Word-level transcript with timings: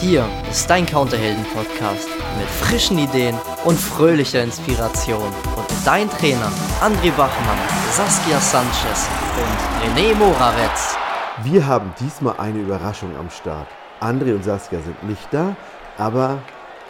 Hier 0.00 0.26
ist 0.50 0.70
dein 0.70 0.86
Counterhelden-Podcast 0.86 2.08
mit 2.38 2.48
frischen 2.48 2.96
Ideen 2.96 3.36
und 3.66 3.78
fröhlicher 3.78 4.42
Inspiration. 4.42 5.26
Und 5.56 5.66
dein 5.84 6.08
Trainer 6.08 6.50
André 6.80 7.10
Bachmann, 7.14 7.58
Saskia 7.92 8.40
Sanchez 8.40 9.06
und 9.36 9.98
René 9.98 10.14
Moravetz. 10.14 10.96
Wir 11.44 11.66
haben 11.66 11.92
diesmal 12.00 12.34
eine 12.38 12.60
Überraschung 12.60 13.14
am 13.14 13.28
Start. 13.28 13.68
André 14.00 14.34
und 14.34 14.42
Saskia 14.42 14.80
sind 14.80 15.02
nicht 15.06 15.28
da, 15.32 15.54
aber 15.98 16.38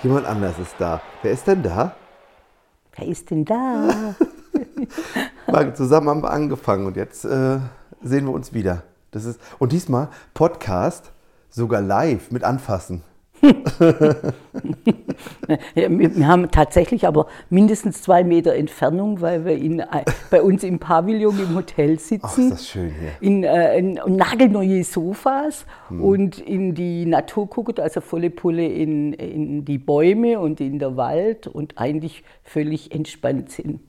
jemand 0.05 0.25
anders 0.27 0.61
ist 0.61 0.77
da. 0.79 1.03
Wer 1.23 1.33
ist 1.33 1.49
denn 1.49 1.65
da? 1.65 1.97
Wer 2.95 3.09
ist 3.09 3.29
denn 3.29 3.45
da? 3.45 4.15
Wir 5.49 5.75
zusammen 5.75 6.09
haben 6.09 6.23
wir 6.23 6.31
angefangen 6.31 6.87
und 6.87 6.97
jetzt 6.97 7.25
äh, 7.25 7.59
sehen 8.03 8.27
wir 8.27 8.33
uns 8.33 8.55
wieder. 8.55 8.85
Das 9.11 9.25
ist, 9.25 9.41
und 9.59 9.73
diesmal 9.73 10.09
Podcast, 10.33 11.11
sogar 11.51 11.81
live 11.81 12.31
mit 12.31 12.45
Anfassen. 12.45 13.03
wir 15.75 16.27
haben 16.27 16.51
tatsächlich 16.51 17.07
aber 17.07 17.27
mindestens 17.49 18.03
zwei 18.03 18.23
Meter 18.23 18.55
Entfernung, 18.55 19.23
weil 19.23 19.47
wir 19.47 19.57
in, 19.57 19.81
äh, 19.81 20.05
bei 20.31 20.43
uns 20.43 20.63
im 20.63 20.79
Pavillon 20.79 21.39
im 21.39 21.55
Hotel 21.55 21.99
sitzen. 21.99 22.21
Ach, 22.23 22.37
ist 22.37 22.51
das 22.51 22.69
schön 22.69 22.93
hier. 22.93 23.13
In, 23.21 23.45
äh, 23.45 23.79
in 23.79 23.95
nagelneue 24.07 24.85
Sofas 24.85 25.65
hm. 25.89 26.05
und 26.05 26.39
in 26.39 26.75
die 26.75 27.07
Natur 27.07 27.47
guckt, 27.47 27.81
also 27.81 28.03
volle 28.03 28.29
Pulle 28.29 28.67
in, 28.67 29.15
in 29.15 29.65
die 29.65 29.79
Bäume 29.79 30.39
und 30.39 30.61
in 30.61 30.79
der 30.79 30.99
Wald 30.99 31.47
und 31.47 31.79
eigentlich 31.79 32.25
völlig 32.45 32.95
entspannt 32.95 33.51
sind. 33.51 33.81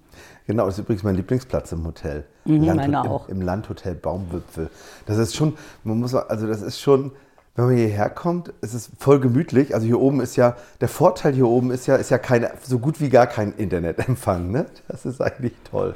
Genau, 0.48 0.66
das 0.66 0.76
ist 0.76 0.84
übrigens 0.84 1.04
mein 1.04 1.16
Lieblingsplatz 1.16 1.72
im 1.72 1.86
Hotel. 1.86 2.26
Mhm, 2.46 2.64
Land, 2.64 2.78
meiner 2.78 3.10
auch. 3.10 3.30
Im, 3.30 3.42
Im 3.42 3.46
Landhotel 3.46 3.96
Baumwipfel. 3.96 4.70
Das 5.06 5.18
ist 5.18 5.36
schon, 5.36 5.54
man 5.84 6.00
muss, 6.00 6.16
also 6.16 6.48
das 6.48 6.62
ist 6.62 6.80
schon, 6.80 7.12
wenn 7.56 7.66
man 7.66 7.76
hierher 7.76 8.10
kommt, 8.10 8.50
ist 8.62 8.74
es 8.74 8.90
voll 8.98 9.20
gemütlich. 9.20 9.74
Also 9.76 9.86
hier 9.86 10.00
oben 10.00 10.22
ist 10.22 10.36
ja, 10.38 10.56
der 10.80 10.88
Vorteil 10.88 11.34
hier 11.34 11.48
oben 11.48 11.72
ist 11.72 11.86
ja, 11.86 11.96
ist 11.96 12.10
ja 12.10 12.18
keine, 12.18 12.52
so 12.64 12.80
gut 12.80 13.02
wie 13.02 13.10
gar 13.10 13.28
kein 13.28 13.54
Internetempfang. 13.54 14.52
Ne? 14.52 14.66
Das 14.88 15.06
ist 15.06 15.22
eigentlich 15.22 15.54
toll. 15.70 15.96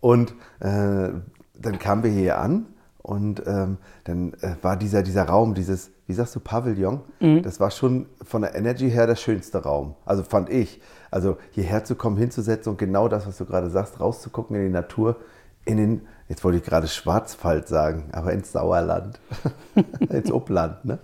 Und 0.00 0.32
äh, 0.60 1.10
dann 1.54 1.78
kamen 1.78 2.02
wir 2.02 2.10
hier 2.10 2.38
an 2.38 2.66
und 3.02 3.42
ähm, 3.46 3.78
dann 4.04 4.34
äh, 4.40 4.56
war 4.62 4.76
dieser, 4.76 5.02
dieser 5.02 5.24
Raum, 5.24 5.54
dieses, 5.54 5.90
wie 6.06 6.12
sagst 6.12 6.34
du, 6.34 6.40
Pavillon, 6.40 7.00
mhm. 7.20 7.42
das 7.42 7.60
war 7.60 7.70
schon 7.70 8.06
von 8.22 8.42
der 8.42 8.54
Energy 8.54 8.90
her 8.90 9.06
der 9.06 9.16
schönste 9.16 9.62
Raum. 9.62 9.94
Also 10.04 10.22
fand 10.22 10.50
ich. 10.50 10.80
Also 11.10 11.38
hierher 11.50 11.84
zu 11.84 11.94
kommen, 11.94 12.16
hinzusetzen 12.16 12.72
und 12.72 12.78
genau 12.78 13.08
das, 13.08 13.26
was 13.26 13.38
du 13.38 13.44
gerade 13.44 13.70
sagst, 13.70 14.00
rauszugucken 14.00 14.56
in 14.56 14.62
die 14.62 14.72
Natur, 14.72 15.16
in 15.64 15.76
den, 15.76 16.06
jetzt 16.30 16.44
wollte 16.44 16.58
ich 16.58 16.64
gerade 16.64 16.86
Schwarzwald 16.86 17.66
sagen, 17.66 18.04
aber 18.12 18.32
ins 18.32 18.52
Sauerland, 18.52 19.18
ins 20.08 20.30
Upland. 20.30 20.82
Ne? 20.84 20.98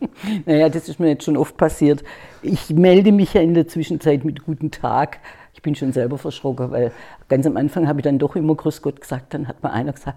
Naja, 0.46 0.68
das 0.68 0.88
ist 0.88 1.00
mir 1.00 1.08
jetzt 1.08 1.24
schon 1.24 1.36
oft 1.36 1.56
passiert. 1.56 2.04
Ich 2.42 2.70
melde 2.70 3.10
mich 3.10 3.34
ja 3.34 3.40
in 3.42 3.52
der 3.52 3.66
Zwischenzeit 3.66 4.24
mit 4.24 4.44
Guten 4.44 4.70
Tag. 4.70 5.18
Ich 5.52 5.62
bin 5.62 5.74
schon 5.74 5.92
selber 5.92 6.16
verschrocken, 6.16 6.70
weil 6.70 6.92
ganz 7.28 7.44
am 7.44 7.56
Anfang 7.56 7.88
habe 7.88 8.00
ich 8.00 8.04
dann 8.04 8.20
doch 8.20 8.36
immer 8.36 8.54
Grüß 8.54 8.82
Gott 8.82 9.00
gesagt. 9.00 9.34
Dann 9.34 9.48
hat 9.48 9.64
mir 9.64 9.72
einer 9.72 9.92
gesagt, 9.92 10.16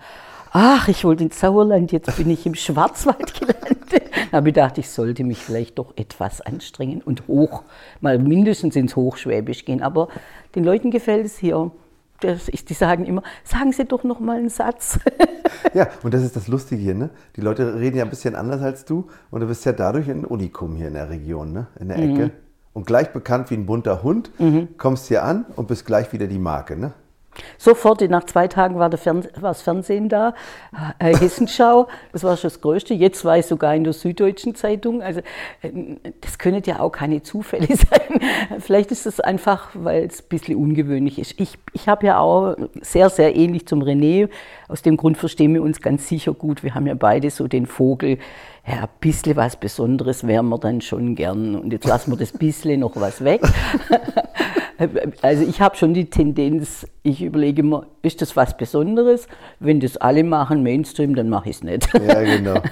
ach, 0.52 0.88
ich 0.88 1.04
wollte 1.04 1.24
ins 1.24 1.40
Sauerland, 1.40 1.92
jetzt 1.92 2.16
bin 2.16 2.30
ich 2.30 2.46
im 2.46 2.54
Schwarzwald 2.54 3.34
gelandet. 3.34 4.12
Da 4.30 4.38
habe 4.38 4.50
ich 4.50 4.54
gedacht, 4.54 4.78
ich 4.78 4.92
sollte 4.92 5.24
mich 5.24 5.40
vielleicht 5.40 5.80
doch 5.80 5.94
etwas 5.96 6.40
anstrengen 6.42 7.02
und 7.02 7.28
hoch, 7.28 7.64
mal 8.00 8.20
mindestens 8.20 8.76
ins 8.76 8.96
Hochschwäbisch 8.96 9.66
gehen. 9.66 9.82
Aber 9.82 10.10
den 10.54 10.64
Leuten 10.64 10.92
gefällt 10.92 11.26
es 11.26 11.40
hier. 11.40 11.72
Die 12.24 12.74
sagen 12.74 13.06
immer, 13.06 13.24
sagen 13.44 13.72
Sie 13.72 13.86
doch 13.86 14.04
noch 14.04 14.20
mal 14.20 14.38
einen 14.38 14.50
Satz. 14.50 15.00
ja, 15.74 15.88
und 16.04 16.14
das 16.14 16.24
ist 16.24 16.36
das 16.36 16.48
Lustige 16.48 16.82
hier, 16.82 16.96
ne? 16.96 17.10
Die 17.36 17.42
Leute 17.42 17.80
reden 17.80 17.98
ja 17.98 18.04
ein 18.04 18.10
bisschen 18.10 18.36
anders 18.36 18.62
als 18.62 18.86
du 18.86 19.08
und 19.32 19.42
du 19.42 19.48
bist 19.48 19.66
ja 19.66 19.72
dadurch 19.72 20.10
ein 20.10 20.26
Unikum 20.26 20.76
hier 20.76 20.88
in 20.88 20.94
der 20.94 21.10
Region, 21.10 21.52
ne? 21.52 21.68
In 21.80 21.90
der 21.90 21.98
Ecke. 21.98 22.26
Mhm. 22.26 22.32
Und 22.74 22.86
gleich 22.86 23.12
bekannt 23.12 23.50
wie 23.50 23.56
ein 23.56 23.66
bunter 23.66 24.04
Hund, 24.04 24.32
mhm. 24.40 24.70
kommst 24.78 25.08
hier 25.08 25.24
an 25.24 25.46
und 25.56 25.68
bist 25.68 25.86
gleich 25.86 26.14
wieder 26.14 26.28
die 26.28 26.40
Marke, 26.40 26.78
ne? 26.78 26.94
Sofort, 27.58 28.02
nach 28.10 28.26
zwei 28.26 28.48
Tagen 28.48 28.80
war, 28.80 28.96
Fern 28.98 29.26
war 29.40 29.52
das 29.52 29.62
Fernsehen 29.62 30.10
da, 30.10 30.34
äh, 31.00 31.16
Hessenschau, 31.16 31.88
das 32.12 32.24
war 32.24 32.38
schon 32.38 32.50
das 32.50 32.62
Größte. 32.62 32.94
Jetzt 32.94 33.26
war 33.26 33.38
ich 33.38 33.46
sogar 33.46 33.76
in 33.76 33.84
der 33.84 33.94
Süddeutschen 33.94 34.56
Zeitung. 34.56 35.02
Also 35.02 35.22
äh, 35.62 35.72
das 36.22 36.38
können 36.38 36.62
ja 36.66 36.80
auch 36.80 36.92
keine 36.92 37.22
Zufälle 37.22 37.68
sein. 37.76 38.60
Vielleicht 38.60 38.92
ist 38.92 39.06
es 39.06 39.20
einfach, 39.20 39.70
weil 39.74 40.06
es 40.06 40.22
ein 40.22 40.30
bisschen 40.30 40.56
ungewöhnlich 40.56 41.20
ist. 41.20 41.40
Ich, 41.40 41.58
ich 41.74 41.88
habe 41.88 42.06
ja 42.08 42.20
auch 42.20 42.56
sehr, 42.82 43.10
sehr 43.10 43.36
ähnlich 43.36 43.68
zum 43.68 43.82
René. 43.82 44.30
Aus 44.68 44.82
dem 44.82 44.98
Grund 44.98 45.18
verstehen 45.18 45.54
wir 45.54 45.62
uns 45.62 45.82
ganz 45.82 46.08
sicher 46.08 46.34
gut. 46.34 46.64
Wir 46.64 46.76
haben 46.76 46.88
ja 46.88 46.96
beide 46.96 47.30
so 47.30 47.48
den 47.48 47.66
Vogel, 47.66 48.18
ja, 48.68 48.84
ein 48.84 48.90
bisschen 49.00 49.36
was 49.36 49.56
Besonderes 49.56 50.28
wären 50.28 50.48
wir 50.50 50.60
dann 50.60 50.82
schon 50.82 51.16
gern. 51.16 51.56
Und 51.56 51.74
jetzt 51.74 51.88
lassen 51.88 52.12
wir 52.12 52.18
das 52.18 52.32
bisschen 52.32 52.82
noch 52.82 52.96
was 52.96 53.24
weg. 53.24 53.42
Also 55.22 55.44
ich 55.44 55.60
habe 55.60 55.76
schon 55.76 55.94
die 55.94 56.10
Tendenz, 56.10 56.88
ich 57.04 57.22
überlege 57.22 57.62
immer, 57.62 57.88
ist 58.02 58.22
das 58.22 58.36
was 58.36 58.56
Besonderes? 58.56 59.28
Wenn 59.60 59.80
das 59.80 59.98
alle 59.98 60.24
machen, 60.24 60.64
Mainstream, 60.64 61.16
dann 61.16 61.28
mache 61.30 61.50
ich 61.50 61.58
es 61.58 61.64
nicht. 61.64 61.90
Ja, 61.94 62.22
genau. 62.22 62.62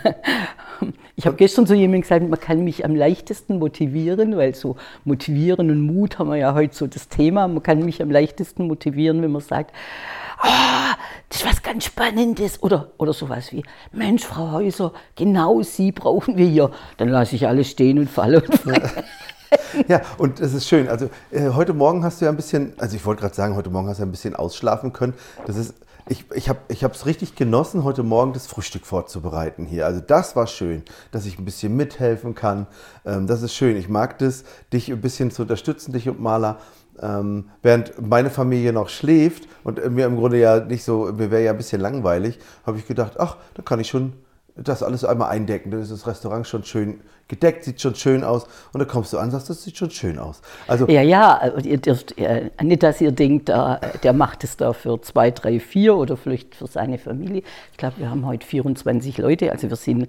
Ich 1.19 1.25
habe 1.25 1.35
gestern 1.35 1.65
zu 1.65 1.73
jemandem 1.73 2.01
gesagt, 2.01 2.29
man 2.29 2.39
kann 2.39 2.63
mich 2.63 2.85
am 2.85 2.95
leichtesten 2.95 3.57
motivieren, 3.57 4.37
weil 4.37 4.53
so 4.53 4.75
motivieren 5.03 5.71
und 5.71 5.81
Mut 5.81 6.19
haben 6.19 6.29
wir 6.29 6.35
ja 6.35 6.53
heute 6.53 6.75
so 6.75 6.85
das 6.85 7.09
Thema. 7.09 7.47
Man 7.47 7.63
kann 7.63 7.83
mich 7.83 8.03
am 8.03 8.11
leichtesten 8.11 8.67
motivieren, 8.67 9.23
wenn 9.23 9.31
man 9.31 9.41
sagt, 9.41 9.73
oh, 10.43 10.93
das 11.29 11.39
ist 11.39 11.45
was 11.47 11.63
ganz 11.63 11.85
Spannendes 11.85 12.61
oder, 12.61 12.91
oder 12.99 13.13
sowas 13.13 13.51
wie, 13.51 13.63
Mensch, 13.91 14.23
Frau 14.23 14.51
Häuser, 14.51 14.93
genau 15.15 15.63
Sie 15.63 15.91
brauchen 15.91 16.37
wir 16.37 16.45
hier. 16.45 16.69
Dann 16.97 17.09
lasse 17.09 17.35
ich 17.35 17.47
alles 17.47 17.71
stehen 17.71 17.97
und 17.97 18.11
fallen. 18.11 18.43
Und 18.43 18.61
ja, 19.87 20.01
und 20.17 20.39
es 20.39 20.53
ist 20.53 20.67
schön. 20.67 20.87
Also 20.87 21.09
äh, 21.31 21.49
heute 21.49 21.73
Morgen 21.73 22.03
hast 22.03 22.21
du 22.21 22.25
ja 22.25 22.31
ein 22.31 22.37
bisschen, 22.37 22.73
also 22.77 22.95
ich 22.95 23.05
wollte 23.05 23.21
gerade 23.21 23.35
sagen, 23.35 23.55
heute 23.55 23.69
Morgen 23.69 23.87
hast 23.87 23.99
du 23.99 24.03
ein 24.03 24.11
bisschen 24.11 24.35
ausschlafen 24.35 24.93
können. 24.93 25.13
Das 25.45 25.55
ist, 25.55 25.73
ich, 26.09 26.25
ich 26.33 26.49
habe 26.49 26.93
es 26.93 27.05
richtig 27.05 27.35
genossen, 27.35 27.83
heute 27.83 28.03
Morgen 28.03 28.33
das 28.33 28.47
Frühstück 28.47 28.85
vorzubereiten 28.85 29.65
hier. 29.65 29.85
Also 29.85 29.99
das 29.99 30.35
war 30.35 30.47
schön, 30.47 30.83
dass 31.11 31.25
ich 31.25 31.37
ein 31.37 31.45
bisschen 31.45 31.75
mithelfen 31.75 32.35
kann. 32.35 32.67
Ähm, 33.05 33.27
das 33.27 33.41
ist 33.41 33.53
schön. 33.53 33.75
Ich 33.77 33.89
mag 33.89 34.17
das, 34.19 34.43
dich 34.73 34.89
ein 34.91 35.01
bisschen 35.01 35.31
zu 35.31 35.43
unterstützen, 35.43 35.93
dich 35.93 36.07
und 36.09 36.19
Maler. 36.19 36.59
Ähm, 36.99 37.49
während 37.61 38.01
meine 38.01 38.31
Familie 38.31 38.73
noch 38.73 38.89
schläft 38.89 39.47
und 39.63 39.77
mir 39.91 40.07
im 40.07 40.15
Grunde 40.15 40.39
ja 40.39 40.59
nicht 40.61 40.83
so, 40.83 41.11
mir 41.13 41.29
wäre 41.29 41.43
ja 41.43 41.51
ein 41.51 41.57
bisschen 41.57 41.79
langweilig, 41.79 42.39
habe 42.65 42.79
ich 42.79 42.87
gedacht, 42.87 43.19
ach, 43.19 43.37
da 43.53 43.61
kann 43.61 43.79
ich 43.79 43.87
schon 43.87 44.13
das 44.57 44.83
alles 44.83 45.05
einmal 45.05 45.29
eindecken. 45.29 45.71
Dann 45.71 45.81
ist 45.81 45.91
das 45.91 46.07
Restaurant 46.07 46.47
schon 46.47 46.63
schön 46.63 47.01
gedeckt, 47.27 47.63
sieht 47.63 47.81
schon 47.81 47.95
schön 47.95 48.23
aus. 48.23 48.45
Und 48.73 48.79
dann 48.79 48.87
kommst 48.87 49.13
du 49.13 49.17
an 49.17 49.25
und 49.25 49.31
sagst, 49.31 49.49
das 49.49 49.63
sieht 49.63 49.77
schon 49.77 49.91
schön 49.91 50.17
aus. 50.19 50.41
Also 50.67 50.87
ja, 50.87 51.01
ja, 51.01 51.57
ihr 51.63 51.77
dürft, 51.77 52.15
nicht, 52.61 52.83
dass 52.83 53.01
ihr 53.01 53.11
denkt, 53.11 53.49
der 53.49 54.13
macht 54.13 54.43
es 54.43 54.57
da 54.57 54.73
für 54.73 55.01
zwei, 55.01 55.31
drei, 55.31 55.59
vier 55.59 55.95
oder 55.95 56.17
vielleicht 56.17 56.55
für 56.55 56.67
seine 56.67 56.97
Familie. 56.97 57.43
Ich 57.71 57.77
glaube, 57.77 57.97
wir 57.97 58.09
haben 58.09 58.25
heute 58.25 58.45
24 58.45 59.17
Leute, 59.17 59.51
also 59.51 59.69
wir 59.69 59.75
sind 59.75 60.07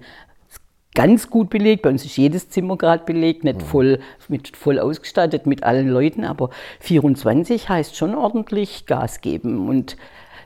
ganz 0.95 1.29
gut 1.29 1.49
belegt. 1.49 1.83
Bei 1.83 1.89
uns 1.89 2.03
ist 2.05 2.17
jedes 2.17 2.49
Zimmer 2.49 2.77
gerade 2.77 3.03
belegt, 3.05 3.43
nicht 3.43 3.61
mhm. 3.61 3.65
voll, 3.65 3.99
mit, 4.27 4.55
voll 4.55 4.79
ausgestattet 4.79 5.45
mit 5.45 5.63
allen 5.63 5.89
Leuten, 5.89 6.25
aber 6.25 6.49
24 6.79 7.69
heißt 7.69 7.95
schon 7.95 8.15
ordentlich 8.15 8.85
Gas 8.85 9.21
geben. 9.21 9.69
Und 9.69 9.97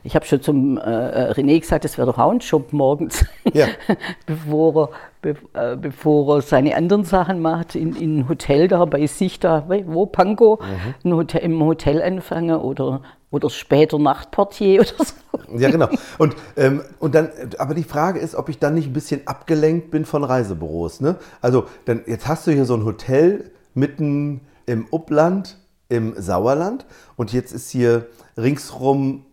ich 0.04 0.14
habe 0.14 0.26
schon 0.26 0.42
zum 0.42 0.76
äh, 0.76 0.80
äh, 0.82 1.32
René 1.32 1.58
gesagt, 1.58 1.84
das 1.84 1.96
wäre 1.96 2.06
doch 2.06 2.18
auch 2.18 2.30
ein 2.30 2.38
Job 2.38 2.74
morgens, 2.74 3.24
ja. 3.54 3.68
bevor, 4.26 4.76
er, 4.76 4.88
be, 5.22 5.36
äh, 5.54 5.76
bevor 5.76 6.36
er 6.36 6.42
seine 6.42 6.76
anderen 6.76 7.04
Sachen 7.04 7.40
macht, 7.40 7.74
in, 7.74 7.96
in 7.96 8.28
Hotel 8.28 8.68
da 8.68 8.84
bei 8.84 9.06
sich 9.06 9.40
da, 9.40 9.66
wo, 9.86 10.04
Panko, 10.04 10.60
mhm. 11.02 11.16
Hotel, 11.16 11.40
im 11.40 11.64
Hotel 11.64 12.02
anfangen 12.02 12.54
oder, 12.56 13.00
oder 13.30 13.48
später 13.48 13.98
Nachtportier 13.98 14.80
oder 14.82 15.04
so. 15.04 15.56
Ja, 15.56 15.70
genau. 15.70 15.88
Und, 16.18 16.36
ähm, 16.58 16.82
und 16.98 17.14
dann, 17.14 17.30
aber 17.58 17.72
die 17.72 17.82
Frage 17.82 18.20
ist, 18.20 18.34
ob 18.34 18.50
ich 18.50 18.58
dann 18.58 18.74
nicht 18.74 18.88
ein 18.88 18.92
bisschen 18.92 19.26
abgelenkt 19.26 19.90
bin 19.90 20.04
von 20.04 20.22
Reisebüros. 20.22 21.00
Ne? 21.00 21.16
Also, 21.40 21.64
dann, 21.86 22.02
jetzt 22.06 22.28
hast 22.28 22.46
du 22.46 22.50
hier 22.50 22.66
so 22.66 22.74
ein 22.74 22.84
Hotel 22.84 23.50
mitten 23.72 24.42
im 24.66 24.86
Upland, 24.92 25.56
im 25.88 26.14
Sauerland 26.20 26.84
und 27.16 27.32
jetzt 27.32 27.52
ist 27.52 27.70
hier 27.70 28.06
ringsrum 28.36 29.24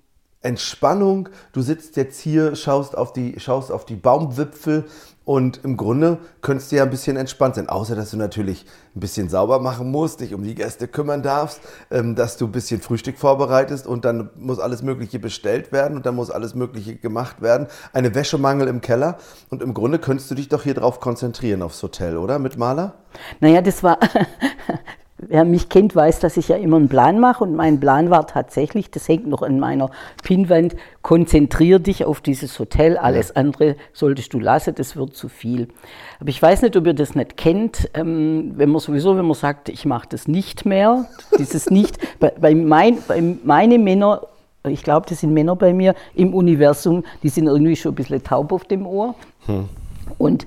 Entspannung. 0.41 1.29
Du 1.53 1.61
sitzt 1.61 1.95
jetzt 1.97 2.19
hier, 2.19 2.55
schaust 2.55 2.97
auf 2.97 3.13
die, 3.13 3.39
schaust 3.39 3.71
auf 3.71 3.85
die 3.85 3.95
Baumwipfel 3.95 4.85
und 5.23 5.63
im 5.63 5.77
Grunde 5.77 6.17
könntest 6.41 6.71
du 6.71 6.77
ja 6.77 6.83
ein 6.83 6.89
bisschen 6.89 7.15
entspannt 7.15 7.55
sein. 7.55 7.69
Außer, 7.69 7.95
dass 7.95 8.09
du 8.09 8.17
natürlich 8.17 8.65
ein 8.95 8.99
bisschen 8.99 9.29
sauber 9.29 9.59
machen 9.59 9.91
musst, 9.91 10.19
dich 10.19 10.33
um 10.33 10.43
die 10.43 10.55
Gäste 10.55 10.88
kümmern 10.88 11.21
darfst, 11.21 11.61
ähm, 11.91 12.15
dass 12.15 12.38
du 12.38 12.47
ein 12.47 12.51
bisschen 12.51 12.81
Frühstück 12.81 13.19
vorbereitest 13.19 13.85
und 13.85 14.03
dann 14.03 14.31
muss 14.35 14.59
alles 14.59 14.81
Mögliche 14.81 15.19
bestellt 15.19 15.71
werden 15.71 15.95
und 15.95 16.07
dann 16.07 16.15
muss 16.15 16.31
alles 16.31 16.55
Mögliche 16.55 16.95
gemacht 16.95 17.41
werden. 17.41 17.67
Eine 17.93 18.15
Wäschemangel 18.15 18.67
im 18.67 18.81
Keller 18.81 19.17
und 19.49 19.61
im 19.61 19.75
Grunde 19.75 19.99
könntest 19.99 20.31
du 20.31 20.35
dich 20.35 20.49
doch 20.49 20.63
hier 20.63 20.73
drauf 20.73 20.99
konzentrieren 20.99 21.61
aufs 21.61 21.83
Hotel, 21.83 22.17
oder? 22.17 22.39
Mit 22.39 22.57
Maler? 22.57 22.95
Naja, 23.39 23.61
das 23.61 23.83
war 23.83 23.99
wer 25.27 25.45
mich 25.45 25.69
kennt, 25.69 25.95
weiß, 25.95 26.19
dass 26.19 26.38
ich 26.38 26.47
ja 26.47 26.57
immer 26.57 26.77
einen 26.77 26.89
Plan 26.89 27.19
mache 27.19 27.44
und 27.44 27.56
mein 27.56 27.79
Plan 27.79 28.09
war 28.09 28.27
tatsächlich, 28.27 28.91
das 28.91 29.07
hängt 29.07 29.27
noch 29.27 29.41
an 29.41 29.59
meiner 29.59 29.89
Pinnwand, 30.23 30.75
konzentrier 31.01 31.79
dich 31.79 32.06
auf 32.06 32.21
dieses 32.21 32.57
Hotel, 32.59 32.97
alles 32.97 33.35
andere 33.35 33.75
solltest 33.94 34.33
du 34.33 34.39
lassen, 34.39 34.75
das 34.75 34.95
wird 34.95 35.15
zu 35.15 35.29
viel. 35.29 35.68
Aber 36.19 36.29
ich 36.29 36.41
weiß 36.41 36.62
nicht, 36.62 36.75
ob 36.75 36.85
ihr 36.85 36.94
das 36.94 37.15
nicht 37.15 37.38
kennt, 37.38 37.89
ähm, 37.94 38.53
wenn 38.56 38.69
man 38.69 38.79
sowieso, 38.79 39.15
wenn 39.18 39.25
man 39.25 39.35
sagt, 39.35 39.69
ich 39.69 39.85
mache 39.85 40.07
das 40.09 40.27
nicht 40.27 40.65
mehr, 40.65 41.06
dieses 41.38 41.69
nicht, 41.69 41.97
bei, 42.19 42.33
bei, 42.39 42.56
mein, 42.56 42.97
bei 43.07 43.21
meine 43.44 43.79
Männer 43.79 44.21
ich 44.63 44.83
glaube, 44.83 45.07
das 45.09 45.21
sind 45.21 45.33
Männer 45.33 45.56
bei 45.56 45.74
mir 45.74 45.95
im 46.13 46.35
Universum, 46.35 47.03
die 47.24 47.29
sind 47.29 47.47
irgendwie 47.47 47.75
schon 47.75 47.94
ein 47.94 47.95
bisschen 47.95 48.24
taub 48.24 48.51
auf 48.51 48.63
dem 48.65 48.85
Ohr. 48.85 49.15
Hm. 49.47 49.67
Und, 50.19 50.45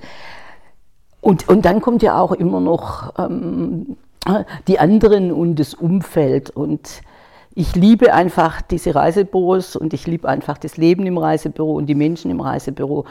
und, 1.21 1.49
und 1.49 1.65
dann 1.65 1.81
kommt 1.81 2.03
ja 2.03 2.21
auch 2.21 2.33
immer 2.33 2.61
noch 2.61 3.13
ähm, 3.19 3.97
die 4.69 4.79
anderen 4.79 5.33
und 5.33 5.57
das 5.57 5.75
Umfeld. 5.75 6.51
Und 6.51 7.03
ich 7.55 7.77
liebe 7.77 8.13
einfach 8.13 8.63
diese 8.63 8.95
Reisebüros 8.95 9.77
und 9.77 9.93
ich 9.93 10.07
liebe 10.07 10.29
einfach 10.29 10.59
das 10.59 10.77
Leben 10.77 11.07
im 11.07 11.19
Reisebüro 11.19 11.75
und 11.75 11.87
die 11.87 11.95
Menschen 11.95 12.31
im 12.31 12.41
Reisebüro. 12.41 13.05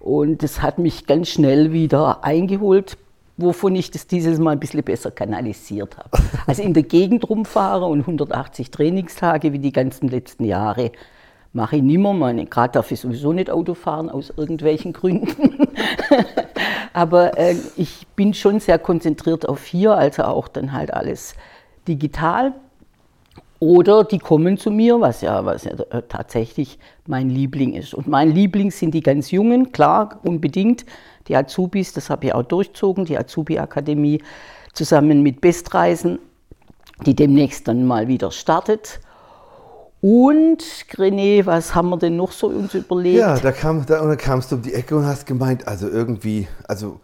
Und 0.00 0.42
das 0.42 0.60
hat 0.60 0.78
mich 0.78 1.06
ganz 1.06 1.28
schnell 1.28 1.72
wieder 1.72 2.24
eingeholt, 2.24 2.98
wovon 3.36 3.74
ich 3.74 3.90
das 3.90 4.06
dieses 4.06 4.38
Mal 4.38 4.52
ein 4.52 4.60
bisschen 4.60 4.82
besser 4.82 5.10
kanalisiert 5.10 5.96
habe. 5.96 6.10
Also 6.46 6.62
in 6.62 6.74
der 6.74 6.82
Gegend 6.82 7.28
rumfahren 7.28 7.90
und 7.90 8.00
180 8.00 8.70
Trainingstage 8.70 9.52
wie 9.52 9.58
die 9.58 9.72
ganzen 9.72 10.08
letzten 10.08 10.44
Jahre 10.44 10.92
mache 11.54 11.76
ich 11.76 11.82
nimmer. 11.82 12.12
Meine, 12.12 12.44
gerade 12.46 12.72
darf 12.72 12.90
ich 12.90 13.00
sowieso 13.00 13.32
nicht 13.32 13.50
Auto 13.50 13.74
fahren 13.74 14.10
aus 14.10 14.32
irgendwelchen 14.36 14.92
Gründen. 14.92 15.68
Aber 16.94 17.36
äh, 17.36 17.56
ich 17.76 18.06
bin 18.14 18.32
schon 18.32 18.60
sehr 18.60 18.78
konzentriert 18.78 19.46
auf 19.48 19.64
hier, 19.64 19.94
also 19.96 20.22
auch 20.22 20.46
dann 20.46 20.72
halt 20.72 20.94
alles 20.94 21.34
digital. 21.86 22.54
Oder 23.58 24.04
die 24.04 24.18
kommen 24.18 24.58
zu 24.58 24.70
mir, 24.70 25.00
was 25.00 25.20
ja, 25.20 25.44
was 25.44 25.64
ja 25.64 25.72
äh, 25.72 26.02
tatsächlich 26.08 26.78
mein 27.06 27.28
Liebling 27.30 27.74
ist. 27.74 27.94
Und 27.94 28.06
mein 28.06 28.30
Liebling 28.30 28.70
sind 28.70 28.94
die 28.94 29.00
ganz 29.00 29.32
Jungen, 29.32 29.72
klar, 29.72 30.20
unbedingt. 30.22 30.86
Die 31.26 31.36
Azubis, 31.36 31.92
das 31.92 32.10
habe 32.10 32.26
ich 32.26 32.34
auch 32.34 32.44
durchzogen, 32.44 33.06
die 33.06 33.18
Azubi-Akademie 33.18 34.22
zusammen 34.72 35.22
mit 35.22 35.40
Bestreisen, 35.40 36.20
die 37.06 37.16
demnächst 37.16 37.66
dann 37.66 37.86
mal 37.86 38.06
wieder 38.06 38.30
startet. 38.30 39.00
Und 40.06 40.62
René, 40.98 41.46
was 41.46 41.74
haben 41.74 41.88
wir 41.88 41.96
denn 41.96 42.14
noch 42.14 42.32
so 42.32 42.48
uns 42.48 42.74
überlegt? 42.74 43.16
Ja, 43.16 43.38
da, 43.38 43.52
kam, 43.52 43.86
da, 43.86 44.04
da 44.04 44.16
kamst 44.16 44.52
du 44.52 44.56
um 44.56 44.60
die 44.60 44.74
Ecke 44.74 44.94
und 44.96 45.06
hast 45.06 45.24
gemeint, 45.24 45.66
also 45.66 45.88
irgendwie, 45.88 46.46
also 46.68 47.00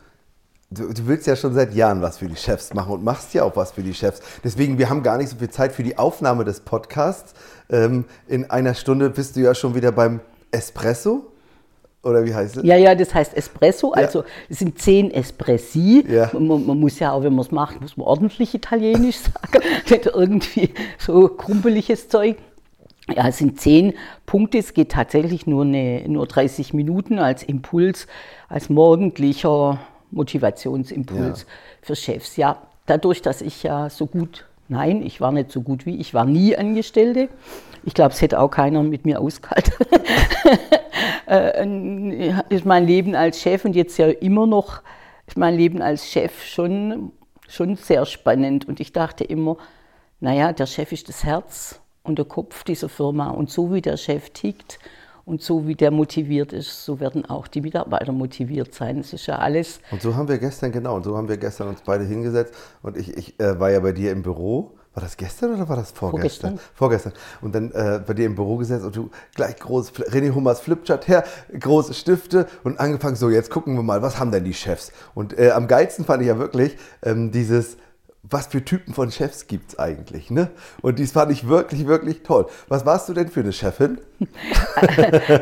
du, 0.70 0.92
du, 0.92 1.06
willst 1.06 1.26
ja 1.26 1.34
schon 1.34 1.54
seit 1.54 1.72
Jahren 1.72 2.02
was 2.02 2.18
für 2.18 2.26
die 2.26 2.36
Chefs 2.36 2.74
machen 2.74 2.92
und 2.92 3.02
machst 3.02 3.32
ja 3.32 3.44
auch 3.44 3.56
was 3.56 3.72
für 3.72 3.82
die 3.82 3.94
Chefs. 3.94 4.20
Deswegen, 4.44 4.76
wir 4.76 4.90
haben 4.90 5.02
gar 5.02 5.16
nicht 5.16 5.30
so 5.30 5.36
viel 5.38 5.48
Zeit 5.48 5.72
für 5.72 5.82
die 5.82 5.96
Aufnahme 5.96 6.44
des 6.44 6.60
Podcasts. 6.60 7.32
Ähm, 7.70 8.04
in 8.28 8.50
einer 8.50 8.74
Stunde 8.74 9.08
bist 9.08 9.34
du 9.34 9.40
ja 9.40 9.54
schon 9.54 9.74
wieder 9.74 9.92
beim 9.92 10.20
Espresso. 10.50 11.24
Oder 12.02 12.24
wie 12.26 12.34
heißt 12.34 12.58
es? 12.58 12.64
Ja, 12.64 12.76
ja, 12.76 12.94
das 12.94 13.14
heißt 13.14 13.34
Espresso. 13.34 13.92
Also 13.92 14.24
es 14.48 14.58
sind 14.58 14.78
zehn 14.78 15.10
Espressi. 15.10 16.04
Ja. 16.06 16.30
Man, 16.32 16.66
man, 16.66 16.78
muss 16.78 16.98
ja 16.98 17.12
auch, 17.12 17.22
wenn 17.22 17.34
man 17.34 17.46
es 17.46 17.50
macht, 17.50 17.80
muss 17.80 17.96
man 17.96 18.06
ordentlich 18.06 18.54
Italienisch 18.54 19.16
sagen. 19.52 19.64
Nicht 19.88 20.06
irgendwie 20.06 20.74
so 20.98 21.28
krumpeliges 21.28 22.08
Zeug. 22.08 22.36
Ja, 23.14 23.28
es 23.28 23.38
sind 23.38 23.60
zehn 23.60 23.94
Punkte. 24.26 24.58
Es 24.58 24.74
geht 24.74 24.92
tatsächlich 24.92 25.46
nur, 25.46 25.64
eine, 25.64 26.04
nur 26.08 26.26
30 26.26 26.74
Minuten 26.74 27.18
als 27.18 27.42
Impuls, 27.42 28.06
als 28.48 28.68
morgendlicher 28.68 29.80
Motivationsimpuls 30.10 31.42
ja. 31.42 31.46
für 31.82 31.96
Chefs. 31.96 32.36
Ja, 32.36 32.62
dadurch, 32.86 33.22
dass 33.22 33.40
ich 33.42 33.62
ja 33.62 33.90
so 33.90 34.06
gut, 34.06 34.46
nein, 34.68 35.04
ich 35.04 35.20
war 35.20 35.32
nicht 35.32 35.50
so 35.50 35.62
gut 35.62 35.86
wie, 35.86 35.96
ich 35.96 36.14
war 36.14 36.24
nie 36.24 36.56
Angestellte. 36.56 37.28
Ich 37.84 37.94
glaube, 37.94 38.12
es 38.12 38.20
hätte 38.20 38.40
auch 38.40 38.50
keiner 38.50 38.82
mit 38.82 39.04
mir 39.04 39.20
ausgehalten. 39.20 39.72
Äh, 41.26 42.34
ist 42.48 42.66
mein 42.66 42.86
Leben 42.86 43.14
als 43.14 43.40
Chef 43.40 43.64
und 43.64 43.76
jetzt 43.76 43.96
ja 43.98 44.08
immer 44.08 44.48
noch, 44.48 44.82
ist 45.28 45.38
mein 45.38 45.54
Leben 45.54 45.80
als 45.80 46.10
Chef 46.10 46.44
schon, 46.44 47.12
schon 47.48 47.76
sehr 47.76 48.04
spannend. 48.04 48.66
Und 48.66 48.80
ich 48.80 48.92
dachte 48.92 49.22
immer, 49.22 49.56
naja, 50.18 50.52
der 50.52 50.66
Chef 50.66 50.90
ist 50.90 51.08
das 51.08 51.22
Herz 51.22 51.79
und 52.02 52.18
der 52.18 52.24
Kopf 52.24 52.64
dieser 52.64 52.88
Firma. 52.88 53.30
Und 53.30 53.50
so 53.50 53.72
wie 53.72 53.80
der 53.80 53.96
Chef 53.96 54.30
tickt 54.30 54.78
und 55.24 55.42
so 55.42 55.66
wie 55.66 55.74
der 55.74 55.90
motiviert 55.90 56.52
ist, 56.52 56.84
so 56.84 57.00
werden 57.00 57.24
auch 57.24 57.46
die 57.46 57.60
Mitarbeiter 57.60 58.12
motiviert 58.12 58.74
sein. 58.74 58.98
Es 58.98 59.12
ist 59.12 59.26
ja 59.26 59.36
alles. 59.36 59.80
Und 59.90 60.02
so 60.02 60.14
haben 60.14 60.28
wir 60.28 60.38
gestern, 60.38 60.72
genau, 60.72 60.96
und 60.96 61.04
so 61.04 61.16
haben 61.16 61.28
wir 61.28 61.36
gestern 61.36 61.68
uns 61.68 61.82
beide 61.84 62.04
hingesetzt. 62.04 62.54
Und 62.82 62.96
ich, 62.96 63.16
ich 63.16 63.40
äh, 63.40 63.58
war 63.60 63.70
ja 63.70 63.80
bei 63.80 63.92
dir 63.92 64.12
im 64.12 64.22
Büro. 64.22 64.72
War 64.92 65.04
das 65.04 65.16
gestern 65.16 65.54
oder 65.54 65.68
war 65.68 65.76
das 65.76 65.92
vorgestern? 65.92 66.58
Vorgestern. 66.74 67.12
Vorgestern. 67.12 67.42
Und 67.42 67.54
dann 67.54 67.70
äh, 67.70 68.02
bei 68.04 68.12
dir 68.12 68.26
im 68.26 68.34
Büro 68.34 68.56
gesetzt 68.56 68.84
und 68.84 68.96
du 68.96 69.10
gleich 69.36 69.56
groß, 69.56 69.92
René 69.92 70.34
Hummers 70.34 70.58
Flipchart 70.60 71.06
her, 71.06 71.22
große 71.56 71.94
Stifte 71.94 72.48
und 72.64 72.80
angefangen, 72.80 73.14
so 73.14 73.30
jetzt 73.30 73.50
gucken 73.50 73.76
wir 73.76 73.84
mal, 73.84 74.02
was 74.02 74.18
haben 74.18 74.32
denn 74.32 74.42
die 74.42 74.52
Chefs? 74.52 74.90
Und 75.14 75.38
äh, 75.38 75.52
am 75.52 75.68
geilsten 75.68 76.04
fand 76.04 76.22
ich 76.22 76.28
ja 76.28 76.38
wirklich 76.38 76.76
ähm, 77.04 77.30
dieses, 77.30 77.76
was 78.22 78.48
für 78.48 78.64
Typen 78.64 78.92
von 78.92 79.10
Chefs 79.10 79.46
gibt 79.46 79.70
es 79.70 79.78
eigentlich. 79.78 80.30
Ne? 80.30 80.50
Und 80.82 80.98
dies 80.98 81.12
fand 81.12 81.32
ich 81.32 81.48
wirklich, 81.48 81.86
wirklich 81.86 82.22
toll. 82.22 82.46
Was 82.68 82.84
warst 82.84 83.08
du 83.08 83.14
denn 83.14 83.28
für 83.28 83.40
eine 83.40 83.52
Chefin? 83.52 83.98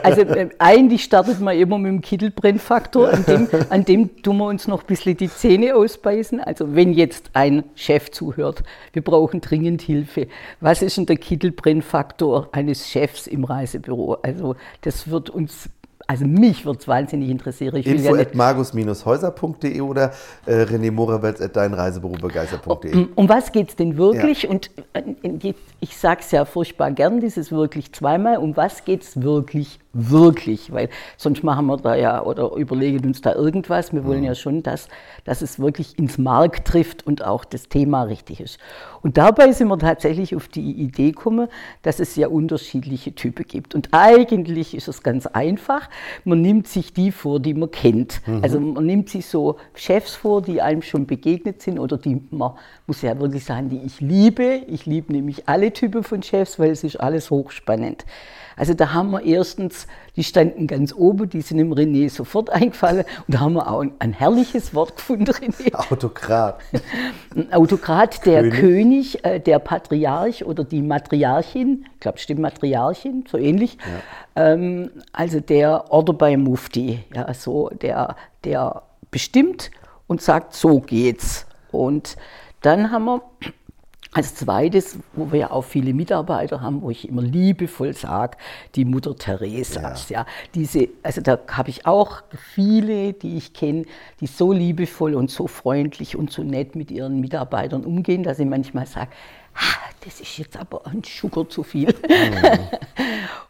Also 0.02 0.22
äh, 0.22 0.50
eigentlich 0.58 1.04
startet 1.04 1.40
man 1.40 1.56
immer 1.56 1.78
mit 1.78 1.90
dem 1.90 2.00
Kittelbrennfaktor, 2.00 3.12
an 3.12 3.24
dem, 3.24 3.48
an 3.70 3.84
dem 3.84 4.22
tun 4.22 4.36
wir 4.38 4.46
uns 4.46 4.68
noch 4.68 4.82
ein 4.82 4.86
bisschen 4.86 5.16
die 5.16 5.28
Zähne 5.28 5.74
ausbeißen. 5.74 6.40
Also 6.40 6.74
wenn 6.74 6.92
jetzt 6.92 7.30
ein 7.32 7.64
Chef 7.74 8.10
zuhört, 8.10 8.62
wir 8.92 9.02
brauchen 9.02 9.40
dringend 9.40 9.82
Hilfe. 9.82 10.28
Was 10.60 10.82
ist 10.82 10.96
denn 10.96 11.06
der 11.06 11.16
Kittelbrennfaktor 11.16 12.48
eines 12.52 12.88
Chefs 12.88 13.26
im 13.26 13.44
Reisebüro? 13.44 14.18
Also 14.22 14.56
das 14.82 15.10
wird 15.10 15.30
uns 15.30 15.68
also 16.08 16.24
mich 16.24 16.64
würde 16.64 16.78
es 16.80 16.88
wahnsinnig 16.88 17.28
interessieren. 17.28 17.76
Ich 17.76 17.86
Info 17.86 18.16
ja 18.16 18.24
magus-häuser.de 18.32 19.80
oder 19.82 20.12
äh, 20.46 20.62
René 20.62 20.90
Morawetz 20.90 21.42
at 21.42 21.54
deinreisebürobegeistert.de. 21.54 22.94
Um, 22.94 23.08
um 23.14 23.28
was 23.28 23.52
geht 23.52 23.68
es 23.68 23.76
denn 23.76 23.98
wirklich? 23.98 24.44
Ja. 24.44 24.50
Und 24.50 24.70
äh, 24.94 25.52
ich 25.80 25.96
sage 25.98 26.20
es 26.20 26.30
ja 26.30 26.46
furchtbar 26.46 26.92
gern, 26.92 27.20
dieses 27.20 27.52
wirklich 27.52 27.92
zweimal. 27.92 28.38
Um 28.38 28.56
was 28.56 28.86
geht 28.86 29.02
es 29.02 29.20
wirklich 29.20 29.78
wirklich, 29.98 30.72
weil 30.72 30.88
sonst 31.16 31.42
machen 31.42 31.66
wir 31.66 31.76
da 31.76 31.94
ja 31.94 32.22
oder 32.22 32.52
überlegen 32.54 33.06
uns 33.06 33.20
da 33.20 33.34
irgendwas. 33.34 33.92
Wir 33.92 34.04
wollen 34.04 34.24
ja 34.24 34.34
schon, 34.34 34.62
dass, 34.62 34.88
dass 35.24 35.42
es 35.42 35.58
wirklich 35.58 35.98
ins 35.98 36.18
Mark 36.18 36.64
trifft 36.64 37.06
und 37.06 37.24
auch 37.24 37.44
das 37.44 37.68
Thema 37.68 38.04
richtig 38.04 38.40
ist. 38.40 38.58
Und 39.02 39.16
dabei 39.16 39.52
sind 39.52 39.68
wir 39.68 39.78
tatsächlich 39.78 40.34
auf 40.34 40.48
die 40.48 40.72
Idee 40.72 41.12
gekommen, 41.12 41.48
dass 41.82 42.00
es 42.00 42.16
ja 42.16 42.28
unterschiedliche 42.28 43.14
Typen 43.14 43.46
gibt. 43.46 43.74
Und 43.74 43.88
eigentlich 43.92 44.74
ist 44.74 44.88
es 44.88 45.02
ganz 45.02 45.26
einfach. 45.26 45.88
Man 46.24 46.40
nimmt 46.40 46.68
sich 46.68 46.92
die 46.92 47.12
vor, 47.12 47.40
die 47.40 47.54
man 47.54 47.70
kennt. 47.70 48.26
Mhm. 48.26 48.42
Also 48.42 48.60
man 48.60 48.86
nimmt 48.86 49.08
sich 49.08 49.26
so 49.26 49.56
Chefs 49.74 50.14
vor, 50.14 50.42
die 50.42 50.60
einem 50.62 50.82
schon 50.82 51.06
begegnet 51.06 51.62
sind 51.62 51.78
oder 51.78 51.96
die 51.96 52.20
man 52.30 52.52
muss 52.86 53.02
ja 53.02 53.18
wirklich 53.18 53.44
sagen, 53.44 53.68
die 53.68 53.82
ich 53.84 54.00
liebe. 54.00 54.62
Ich 54.66 54.86
liebe 54.86 55.12
nämlich 55.12 55.48
alle 55.48 55.72
Typen 55.72 56.02
von 56.02 56.22
Chefs, 56.22 56.58
weil 56.58 56.70
es 56.70 56.84
ist 56.84 56.96
alles 56.96 57.30
hochspannend. 57.30 58.04
Also 58.58 58.74
da 58.74 58.92
haben 58.92 59.10
wir 59.10 59.22
erstens, 59.22 59.86
die 60.16 60.24
standen 60.24 60.66
ganz 60.66 60.92
oben, 60.92 61.28
die 61.28 61.40
sind 61.40 61.58
dem 61.58 61.72
René 61.72 62.10
sofort 62.10 62.50
eingefallen 62.50 63.04
und 63.26 63.34
da 63.34 63.40
haben 63.40 63.54
wir 63.54 63.70
auch 63.70 63.80
ein, 63.80 63.92
ein 64.00 64.12
herrliches 64.12 64.74
Wort 64.74 64.96
gefunden, 64.96 65.30
René. 65.30 65.74
Autokrat. 65.90 66.60
Ein 67.34 67.52
Autokrat, 67.52 68.26
der 68.26 68.42
König, 68.50 68.58
König 68.60 69.24
äh, 69.24 69.40
der 69.40 69.58
Patriarch 69.58 70.44
oder 70.44 70.64
die 70.64 70.82
Matriarchin, 70.82 71.86
ich 71.94 72.00
glaube, 72.00 72.18
stimmt 72.18 72.40
Matriarchin, 72.40 73.24
so 73.30 73.38
ähnlich. 73.38 73.78
Ja. 74.36 74.52
Ähm, 74.52 74.90
also 75.12 75.40
der 75.40 75.90
Order 75.92 76.12
bei 76.12 76.36
Mufti, 76.36 77.04
ja, 77.14 77.32
so 77.34 77.70
der, 77.70 78.16
der 78.44 78.82
bestimmt 79.10 79.70
und 80.06 80.22
sagt, 80.22 80.54
so 80.54 80.80
geht's. 80.80 81.46
Und 81.70 82.16
dann 82.62 82.90
haben 82.90 83.04
wir 83.04 83.22
als 84.12 84.34
zweites, 84.34 84.98
wo 85.12 85.32
wir 85.32 85.40
ja 85.40 85.50
auch 85.50 85.64
viele 85.64 85.92
Mitarbeiter 85.92 86.60
haben, 86.60 86.82
wo 86.82 86.90
ich 86.90 87.08
immer 87.08 87.22
liebevoll 87.22 87.92
sage, 87.92 88.38
die 88.74 88.84
Mutter 88.84 89.14
Theresas. 89.14 90.08
Ja. 90.08 90.20
ja. 90.20 90.26
diese, 90.54 90.88
also 91.02 91.20
da 91.20 91.38
habe 91.48 91.70
ich 91.70 91.86
auch 91.86 92.22
viele, 92.54 93.12
die 93.12 93.36
ich 93.36 93.52
kenne, 93.52 93.84
die 94.20 94.26
so 94.26 94.52
liebevoll 94.52 95.14
und 95.14 95.30
so 95.30 95.46
freundlich 95.46 96.16
und 96.16 96.32
so 96.32 96.42
nett 96.42 96.74
mit 96.74 96.90
ihren 96.90 97.20
Mitarbeitern 97.20 97.84
umgehen, 97.84 98.22
dass 98.22 98.38
ich 98.38 98.46
manchmal 98.46 98.86
sage, 98.86 99.10
das 100.04 100.20
ist 100.20 100.38
jetzt 100.38 100.56
aber 100.56 100.86
ein 100.86 101.02
Sugar 101.04 101.48
zu 101.48 101.62
viel. 101.62 101.88
Mhm. 101.88 102.68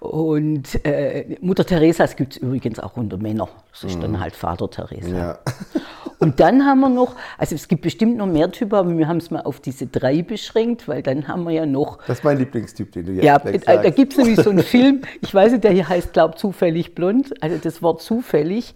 und 0.08 0.84
äh, 0.84 1.36
Mutter 1.40 1.64
Theresas 1.64 2.16
gibt 2.16 2.34
es 2.34 2.38
übrigens 2.38 2.80
auch 2.80 2.96
unter 2.96 3.16
Männern. 3.16 3.48
Das 3.70 3.84
ist 3.84 3.96
mhm. 3.96 4.00
dann 4.00 4.20
halt 4.20 4.34
Vater 4.34 4.70
Teresa. 4.70 5.16
Ja. 5.16 5.38
und 6.18 6.40
dann 6.40 6.64
haben 6.64 6.80
wir 6.80 6.88
noch, 6.88 7.14
also 7.36 7.54
es 7.54 7.68
gibt 7.68 7.82
bestimmt 7.82 8.16
noch 8.16 8.26
mehr 8.26 8.50
Typen, 8.50 8.74
aber 8.74 8.96
wir 8.96 9.06
haben 9.06 9.18
es 9.18 9.30
mal 9.30 9.42
auf 9.42 9.60
diese 9.60 9.86
drei 9.86 10.22
beschränkt, 10.22 10.88
weil 10.88 11.02
dann 11.02 11.28
haben 11.28 11.44
wir 11.44 11.52
ja 11.52 11.66
noch. 11.66 11.98
Das 12.06 12.18
ist 12.18 12.24
mein 12.24 12.38
Lieblingstyp, 12.38 12.92
den 12.92 13.06
du 13.06 13.12
jetzt 13.12 13.24
Ja, 13.24 13.36
äh, 13.36 13.58
da 13.60 13.90
gibt 13.90 14.12
es 14.12 14.18
nämlich 14.18 14.40
so 14.40 14.50
einen 14.50 14.62
Film, 14.64 15.02
ich 15.20 15.32
weiß 15.32 15.52
nicht, 15.52 15.64
der 15.64 15.72
hier 15.72 15.88
heißt, 15.88 16.12
glaube 16.12 16.36
zufällig 16.36 16.94
blond, 16.94 17.40
also 17.42 17.58
das 17.62 17.82
Wort 17.82 18.02
zufällig 18.02 18.74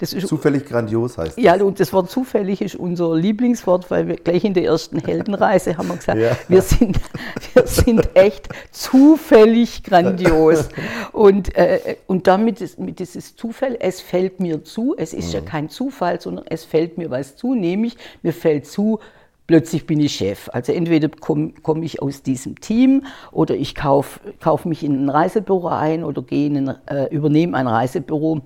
Das 0.00 0.12
ist, 0.14 0.26
Zufällig 0.28 0.64
grandios 0.66 1.18
heißt 1.18 1.36
das. 1.36 1.44
ja, 1.44 1.54
und 1.62 1.78
das 1.78 1.92
Wort 1.92 2.10
zufällig 2.10 2.62
ist 2.62 2.74
unser 2.74 3.14
Lieblingswort, 3.14 3.90
weil 3.90 4.08
wir 4.08 4.16
gleich 4.16 4.44
in 4.44 4.54
der 4.54 4.64
ersten 4.64 4.98
Heldenreise 5.06 5.76
haben 5.76 5.88
wir 5.88 5.96
gesagt, 5.96 6.18
Ja. 6.18 6.36
wir, 6.48 6.62
sind, 6.62 6.98
wir 7.54 7.66
sind 7.66 8.08
echt 8.16 8.48
zufällig 8.70 9.82
grandios. 9.84 10.68
Und, 11.12 11.54
äh, 11.56 11.96
und 12.06 12.26
damit 12.26 12.60
ist 12.60 12.78
mit 12.78 12.98
dieses 12.98 13.36
Zufall, 13.36 13.76
es 13.80 14.00
fällt 14.00 14.40
mir 14.40 14.64
zu, 14.64 14.94
es 14.96 15.12
ist 15.12 15.28
Mhm. 15.28 15.34
ja 15.34 15.40
kein 15.42 15.68
Zufall, 15.68 16.20
sondern 16.20 16.44
es 16.48 16.64
fällt 16.64 16.96
mir 16.98 17.10
was 17.10 17.36
zu, 17.36 17.54
nämlich 17.54 17.96
mir 18.22 18.32
fällt 18.32 18.66
zu, 18.66 19.00
plötzlich 19.46 19.86
bin 19.86 20.00
ich 20.00 20.14
Chef. 20.14 20.48
Also 20.52 20.72
entweder 20.72 21.08
komme 21.08 21.52
komm 21.62 21.82
ich 21.82 22.00
aus 22.00 22.22
diesem 22.22 22.58
Team 22.60 23.04
oder 23.32 23.54
ich 23.54 23.74
kaufe 23.74 24.20
kauf 24.40 24.64
mich 24.64 24.82
in 24.84 25.04
ein 25.04 25.08
Reisebüro 25.10 25.68
ein 25.68 26.04
oder 26.04 26.22
gehe 26.22 26.46
in 26.46 26.68
ein, 26.68 26.76
äh, 26.86 27.14
übernehme 27.14 27.56
ein 27.56 27.66
Reisebüro 27.66 28.40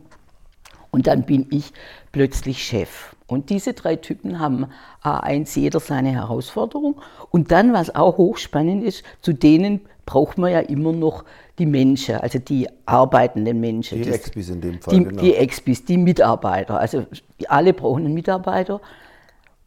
und 0.95 1.09
dann 1.09 1.25
bin 1.25 1.49
ich 1.51 1.73
plötzlich 2.13 2.63
Chef. 2.63 3.17
Und 3.27 3.51
diese 3.51 3.73
drei 3.73 3.97
Typen 3.97 4.39
haben 4.39 4.67
A1 5.03 5.59
jeder 5.59 5.81
seine 5.81 6.13
Herausforderung. 6.13 7.01
Und 7.33 7.51
dann, 7.51 7.73
was 7.73 7.93
auch 7.97 8.17
hochspannend 8.17 8.85
ist, 8.85 9.03
zu 9.21 9.33
denen 9.33 9.81
braucht 10.07 10.39
man 10.39 10.53
ja 10.53 10.61
immer 10.61 10.93
noch 10.93 11.25
die 11.59 11.67
Menschen, 11.67 12.15
also 12.17 12.39
die 12.39 12.69
arbeitenden 12.87 13.59
Menschen. 13.59 13.99
Die 13.99 14.05
Das- 14.09 14.19
Expis 14.19 14.51
in 14.51 14.61
dem 14.61 14.81
Fall, 14.81 14.95
Die, 14.97 15.03
genau. 15.05 15.21
die 15.21 15.35
Expis, 15.35 15.85
die 15.85 15.97
Mitarbeiter. 15.99 16.79
Also 16.79 17.07
alle 17.49 17.73
brauchen 17.73 18.05
einen 18.05 18.15
Mitarbeiter. 18.15 18.81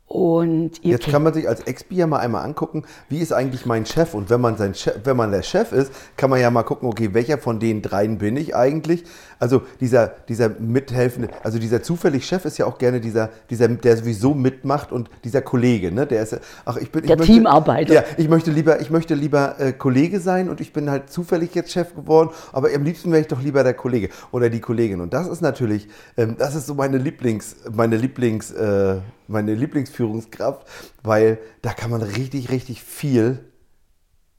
Und 0.09 0.71
Jetzt 0.83 1.07
kann 1.09 1.21
man 1.21 1.33
sich 1.33 1.49
als 1.49 1.59
Expi 1.61 1.95
ja 1.97 2.07
mal 2.07 2.19
einmal 2.19 2.45
angucken, 2.45 2.83
wie 3.09 3.17
ist 3.19 3.33
eigentlich 3.33 3.65
mein 3.65 3.85
Chef? 3.85 4.13
Und 4.13 4.29
wenn 4.29 4.39
man 4.39 4.55
sein 4.55 4.73
Chef, 4.73 4.95
wenn 5.03 5.17
man 5.17 5.31
der 5.31 5.41
Chef 5.43 5.73
ist, 5.73 5.91
kann 6.15 6.29
man 6.29 6.39
ja 6.39 6.49
mal 6.49 6.63
gucken, 6.63 6.87
okay, 6.87 7.09
welcher 7.13 7.37
von 7.37 7.59
den 7.59 7.81
dreien 7.81 8.17
bin 8.17 8.37
ich 8.37 8.55
eigentlich? 8.55 9.03
Also 9.37 9.63
dieser, 9.81 10.07
dieser 10.29 10.47
mithelfende, 10.59 11.27
also 11.43 11.59
dieser 11.59 11.83
zufällig 11.83 12.25
Chef 12.25 12.45
ist 12.45 12.57
ja 12.57 12.65
auch 12.65 12.77
gerne 12.77 13.01
dieser, 13.01 13.29
dieser, 13.49 13.67
der 13.67 13.97
sowieso 13.97 14.33
mitmacht 14.33 14.93
und 14.93 15.09
dieser 15.25 15.41
Kollege, 15.41 15.91
ne? 15.91 16.07
Der 16.07 16.23
ist, 16.23 16.31
ja- 16.31 16.39
ach, 16.63 16.77
ich 16.77 16.89
bin, 16.89 17.03
ich 17.03 17.07
Der 17.07 17.17
möchte, 17.17 17.33
Teamarbeiter. 17.33 17.93
Ja, 17.93 18.03
ich 18.15 18.29
möchte 18.29 18.49
lieber, 18.51 18.79
ich 18.79 18.89
möchte 18.89 19.13
lieber 19.13 19.59
äh, 19.59 19.73
Kollege 19.73 20.21
sein 20.21 20.47
und 20.47 20.61
ich 20.61 20.71
bin 20.71 20.89
halt 20.89 21.09
zufällig 21.11 21.53
jetzt 21.53 21.73
Chef 21.73 21.93
geworden, 21.93 22.29
aber 22.53 22.69
am 22.73 22.83
liebsten 22.83 23.11
wäre 23.11 23.21
ich 23.21 23.27
doch 23.27 23.41
lieber 23.41 23.61
der 23.65 23.73
Kollege 23.73 24.07
oder 24.31 24.49
die 24.49 24.61
Kollegin. 24.61 25.01
Und 25.01 25.13
das 25.13 25.27
ist 25.27 25.41
natürlich, 25.41 25.89
ähm, 26.15 26.35
das 26.37 26.55
ist 26.55 26.65
so 26.65 26.75
meine 26.75 26.97
Lieblings, 26.97 27.57
meine 27.73 27.97
Lieblings, 27.97 28.51
äh, 28.51 28.95
meine 29.27 29.53
Lieblingsführungskraft, 29.53 30.67
weil 31.03 31.39
da 31.61 31.73
kann 31.73 31.91
man 31.91 32.01
richtig, 32.01 32.49
richtig 32.49 32.83
viel 32.83 33.39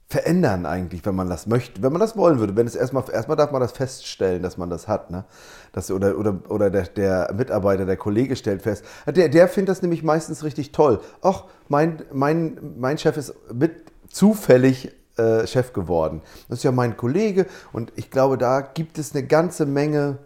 verändern 0.09 0.65
eigentlich, 0.65 1.05
wenn 1.05 1.13
man 1.13 1.29
das 1.29 1.45
möchte, 1.45 1.83
wenn 1.83 1.91
man 1.91 1.99
das 1.99 2.17
wollen 2.17 2.39
würde. 2.39 2.55
Wenn 2.55 2.65
es 2.65 2.75
erstmal, 2.75 3.03
erstmal 3.11 3.37
darf 3.37 3.51
man 3.51 3.61
das 3.61 3.73
feststellen, 3.73 4.41
dass 4.41 4.57
man 4.57 4.69
das 4.71 4.87
hat, 4.87 5.11
ne? 5.11 5.25
Das, 5.71 5.91
oder 5.91 6.17
oder, 6.17 6.39
oder 6.49 6.71
der, 6.71 6.87
der 6.87 7.31
Mitarbeiter, 7.37 7.85
der 7.85 7.97
Kollege 7.97 8.35
stellt 8.35 8.63
fest. 8.63 8.83
Der, 9.05 9.29
der 9.29 9.47
findet 9.47 9.69
das 9.69 9.83
nämlich 9.83 10.01
meistens 10.01 10.43
richtig 10.43 10.71
toll. 10.71 10.99
Ach, 11.21 11.43
mein, 11.67 12.01
mein, 12.11 12.57
mein 12.77 12.97
Chef 12.97 13.17
ist 13.17 13.35
mit 13.53 13.83
zufällig 14.09 14.91
äh, 15.17 15.45
Chef 15.45 15.73
geworden. 15.73 16.21
Das 16.47 16.59
ist 16.59 16.63
ja 16.63 16.71
mein 16.71 16.97
Kollege 16.97 17.45
und 17.71 17.93
ich 17.95 18.09
glaube, 18.09 18.39
da 18.39 18.61
gibt 18.61 18.97
es 18.97 19.13
eine 19.13 19.27
ganze 19.27 19.67
Menge 19.67 20.17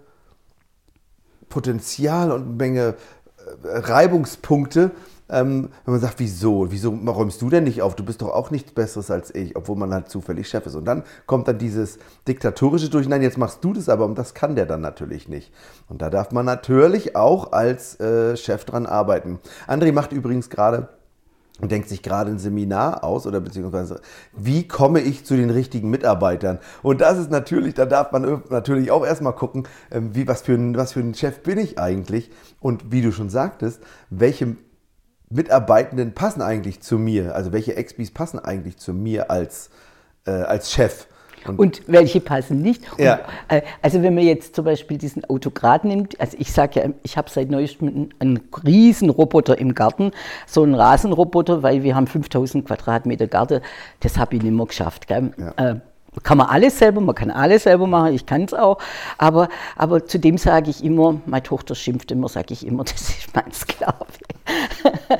Potenzial 1.49 2.31
und 2.31 2.43
eine 2.43 2.53
Menge 2.53 2.87
äh, 2.89 2.95
Reibungspunkte, 3.63 4.91
ähm, 5.29 5.69
wenn 5.85 5.93
man 5.93 6.01
sagt, 6.01 6.19
wieso? 6.19 6.71
Wieso 6.71 6.91
räumst 6.91 7.41
du 7.41 7.49
denn 7.49 7.63
nicht 7.63 7.81
auf? 7.81 7.95
Du 7.95 8.03
bist 8.03 8.21
doch 8.21 8.29
auch 8.29 8.51
nichts 8.51 8.71
Besseres 8.71 9.09
als 9.09 9.33
ich, 9.33 9.55
obwohl 9.55 9.75
man 9.75 9.93
halt 9.93 10.09
zufällig 10.09 10.47
Chef 10.47 10.65
ist. 10.65 10.75
Und 10.75 10.85
dann 10.85 11.03
kommt 11.25 11.47
dann 11.47 11.57
dieses 11.57 11.97
diktatorische 12.27 12.89
durch, 12.89 13.07
nein, 13.07 13.21
jetzt 13.21 13.37
machst 13.37 13.63
du 13.63 13.73
das 13.73 13.89
aber 13.89 14.05
und 14.05 14.17
das 14.17 14.33
kann 14.33 14.55
der 14.55 14.65
dann 14.65 14.81
natürlich 14.81 15.29
nicht. 15.29 15.51
Und 15.87 16.01
da 16.01 16.09
darf 16.09 16.31
man 16.31 16.45
natürlich 16.45 17.15
auch 17.15 17.51
als 17.51 17.99
äh, 17.99 18.35
Chef 18.37 18.65
dran 18.65 18.85
arbeiten. 18.85 19.39
André 19.67 19.91
macht 19.91 20.11
übrigens 20.11 20.49
gerade 20.49 20.89
und 21.61 21.71
denkt 21.71 21.87
sich 21.87 22.01
gerade 22.01 22.31
ein 22.31 22.39
Seminar 22.39 23.03
aus 23.03 23.27
oder 23.27 23.39
beziehungsweise 23.39 24.01
wie 24.35 24.67
komme 24.67 25.01
ich 25.01 25.23
zu 25.23 25.35
den 25.35 25.51
richtigen 25.51 25.89
Mitarbeitern? 25.89 26.59
Und 26.81 27.01
das 27.01 27.19
ist 27.19 27.29
natürlich, 27.29 27.75
da 27.75 27.85
darf 27.85 28.11
man 28.11 28.43
natürlich 28.49 28.89
auch 28.89 29.05
erstmal 29.05 29.35
gucken, 29.35 29.67
ähm, 29.91 30.15
wie, 30.15 30.27
was, 30.27 30.41
für 30.41 30.53
ein, 30.53 30.75
was 30.75 30.93
für 30.93 31.01
ein 31.01 31.13
Chef 31.13 31.41
bin 31.43 31.59
ich 31.59 31.77
eigentlich? 31.77 32.31
Und 32.59 32.91
wie 32.91 33.01
du 33.01 33.11
schon 33.11 33.29
sagtest, 33.29 33.81
welche 34.09 34.55
Mitarbeitenden 35.29 36.13
passen 36.13 36.41
eigentlich 36.41 36.81
zu 36.81 36.97
mir? 36.97 37.35
Also 37.35 37.51
welche 37.51 37.75
Expis 37.75 38.11
passen 38.11 38.39
eigentlich 38.39 38.77
zu 38.77 38.93
mir 38.93 39.29
als, 39.29 39.69
äh, 40.25 40.31
als 40.31 40.71
Chef? 40.71 41.07
Und 41.57 41.81
welche 41.87 42.19
passen 42.19 42.61
nicht. 42.61 42.91
Und, 42.93 42.99
Ja. 43.03 43.19
äh, 43.47 43.61
also 43.81 44.01
wenn 44.01 44.15
man 44.15 44.23
jetzt 44.23 44.55
zum 44.55 44.65
Beispiel 44.65 44.97
diesen 44.97 45.25
Autokrat 45.25 45.83
nimmt, 45.85 46.19
also 46.19 46.37
ich 46.39 46.51
sage 46.51 46.79
ja, 46.79 46.89
ich 47.03 47.17
habe 47.17 47.29
seit 47.29 47.49
neuestem 47.49 48.09
einen, 48.19 48.39
riesen 48.65 49.09
Roboter 49.09 49.57
im 49.57 49.73
Garten, 49.73 50.11
so 50.47 50.63
einen 50.63 50.75
Rasenroboter, 50.75 51.63
weil 51.63 51.83
wir 51.83 51.95
haben 51.95 52.07
5000 52.07 52.65
Quadratmeter 52.65 53.27
Garten, 53.27 53.61
das 53.99 54.17
habe 54.17 54.35
ich 54.35 54.43
nicht 54.43 54.53
mehr 54.53 54.65
geschafft. 54.65 55.07
Gell? 55.07 55.31
Äh, 55.57 55.75
kann 56.21 56.37
man 56.37 56.47
alles 56.47 56.77
selber, 56.77 57.01
man 57.01 57.15
kann 57.15 57.31
alles 57.31 57.63
selber 57.63 57.87
machen, 57.87 58.13
ich 58.13 58.25
kann 58.25 58.43
es 58.43 58.53
auch, 58.53 58.77
aber, 59.17 59.49
aber 59.75 60.05
zudem 60.05 60.37
sage 60.37 60.69
ich 60.69 60.83
immer, 60.83 61.15
meine 61.25 61.41
Tochter 61.43 61.73
schimpft 61.73 62.11
immer, 62.11 62.29
sage 62.29 62.53
ich 62.53 62.65
immer, 62.67 62.83
das 62.83 63.01
ist 63.01 63.35
mein 63.35 63.51
Sklave. 63.51 64.05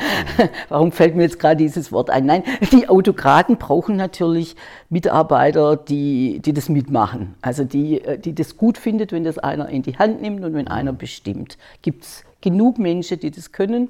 Warum 0.69 0.91
fällt 0.91 1.15
mir 1.15 1.23
jetzt 1.23 1.39
gerade 1.39 1.57
dieses 1.57 1.91
Wort 1.91 2.09
ein? 2.09 2.25
Nein, 2.25 2.43
die 2.71 2.89
Autokraten 2.89 3.57
brauchen 3.57 3.95
natürlich 3.95 4.55
Mitarbeiter, 4.89 5.75
die, 5.75 6.39
die 6.39 6.53
das 6.53 6.69
mitmachen. 6.69 7.35
Also 7.41 7.63
die, 7.63 8.01
äh, 8.01 8.17
die 8.17 8.35
das 8.35 8.57
gut 8.57 8.77
findet, 8.77 9.11
wenn 9.11 9.23
das 9.23 9.37
einer 9.37 9.69
in 9.69 9.81
die 9.81 9.97
Hand 9.97 10.21
nimmt 10.21 10.43
und 10.43 10.53
wenn 10.53 10.67
einer 10.67 10.93
bestimmt. 10.93 11.57
Gibt 11.81 12.03
es 12.03 12.23
genug 12.41 12.77
Menschen, 12.77 13.19
die 13.19 13.31
das 13.31 13.51
können 13.51 13.89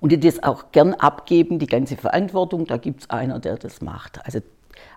und 0.00 0.12
die 0.12 0.20
das 0.20 0.42
auch 0.42 0.72
gern 0.72 0.94
abgeben, 0.94 1.58
die 1.58 1.66
ganze 1.66 1.96
Verantwortung. 1.96 2.66
Da 2.66 2.76
gibt 2.76 3.02
es 3.02 3.10
einer, 3.10 3.38
der 3.38 3.56
das 3.56 3.80
macht. 3.80 4.24
Also 4.24 4.40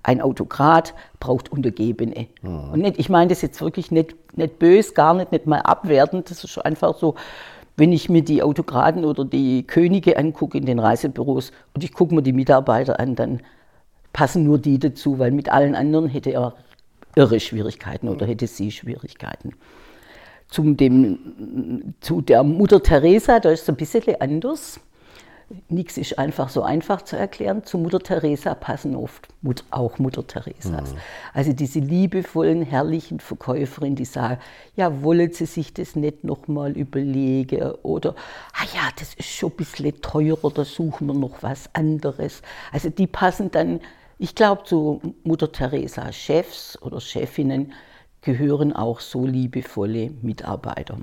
ein 0.03 0.21
Autokrat 0.21 0.93
braucht 1.19 1.51
Untergebene. 1.51 2.27
Und 2.41 2.79
nicht, 2.79 2.99
ich 2.99 3.09
meine 3.09 3.29
das 3.29 3.41
jetzt 3.41 3.61
wirklich 3.61 3.91
nicht, 3.91 4.15
nicht 4.37 4.59
bös, 4.59 4.93
gar 4.93 5.13
nicht, 5.13 5.31
nicht 5.31 5.45
mal 5.45 5.61
abwertend. 5.61 6.29
Das 6.29 6.43
ist 6.43 6.57
einfach 6.57 6.97
so, 6.97 7.15
wenn 7.75 7.91
ich 7.91 8.09
mir 8.09 8.23
die 8.23 8.43
Autokraten 8.43 9.03
oder 9.03 9.25
die 9.25 9.65
Könige 9.65 10.17
angucke 10.17 10.57
in 10.57 10.65
den 10.65 10.79
Reisebüros 10.79 11.51
und 11.73 11.83
ich 11.83 11.93
gucke 11.93 12.13
mir 12.13 12.21
die 12.21 12.33
Mitarbeiter 12.33 12.99
an, 12.99 13.15
dann 13.15 13.41
passen 14.11 14.43
nur 14.43 14.59
die 14.59 14.77
dazu, 14.77 15.17
weil 15.17 15.31
mit 15.31 15.49
allen 15.49 15.75
anderen 15.75 16.07
hätte 16.07 16.31
er 16.31 16.53
irre 17.15 17.39
Schwierigkeiten 17.39 18.09
oder 18.09 18.25
hätte 18.25 18.47
sie 18.47 18.71
Schwierigkeiten. 18.71 19.53
Zum 20.47 20.77
dem, 20.77 21.95
zu 21.99 22.21
der 22.21 22.43
Mutter 22.43 22.81
Teresa, 22.83 23.39
da 23.39 23.49
ist 23.49 23.63
es 23.63 23.69
ein 23.69 23.75
bisschen 23.75 24.21
anders. 24.21 24.79
Nichts 25.69 25.97
ist 25.97 26.19
einfach 26.19 26.49
so 26.49 26.63
einfach 26.63 27.01
zu 27.01 27.17
erklären. 27.17 27.63
Zu 27.63 27.77
Mutter 27.77 27.99
Teresa 27.99 28.55
passen 28.55 28.95
oft 28.95 29.27
Mut, 29.41 29.63
auch 29.71 29.99
Mutter 29.99 30.25
Teresas. 30.25 30.93
Also 31.33 31.53
diese 31.53 31.79
liebevollen, 31.79 32.63
herrlichen 32.63 33.19
Verkäuferinnen, 33.19 33.95
die 33.95 34.05
sagen, 34.05 34.39
ja, 34.75 35.01
wollen 35.03 35.31
Sie 35.31 35.45
sich 35.45 35.73
das 35.73 35.95
nicht 35.95 36.23
nochmal 36.23 36.77
überlegen? 36.77 37.71
Oder, 37.83 38.15
ah 38.53 38.65
ja, 38.73 38.89
das 38.97 39.13
ist 39.13 39.29
schon 39.29 39.51
ein 39.51 39.57
bisschen 39.57 40.01
teurer, 40.01 40.51
da 40.51 40.65
suchen 40.65 41.07
wir 41.07 41.13
noch 41.13 41.41
was 41.41 41.69
anderes. 41.73 42.41
Also 42.71 42.89
die 42.89 43.07
passen 43.07 43.51
dann, 43.51 43.79
ich 44.19 44.35
glaube, 44.35 44.63
zu 44.63 45.01
Mutter 45.23 45.51
Teresa 45.51 46.11
Chefs 46.11 46.81
oder 46.81 46.99
Chefinnen 46.99 47.73
gehören 48.21 48.73
auch 48.73 48.99
so 48.99 49.25
liebevolle 49.25 50.11
Mitarbeiter 50.21 50.97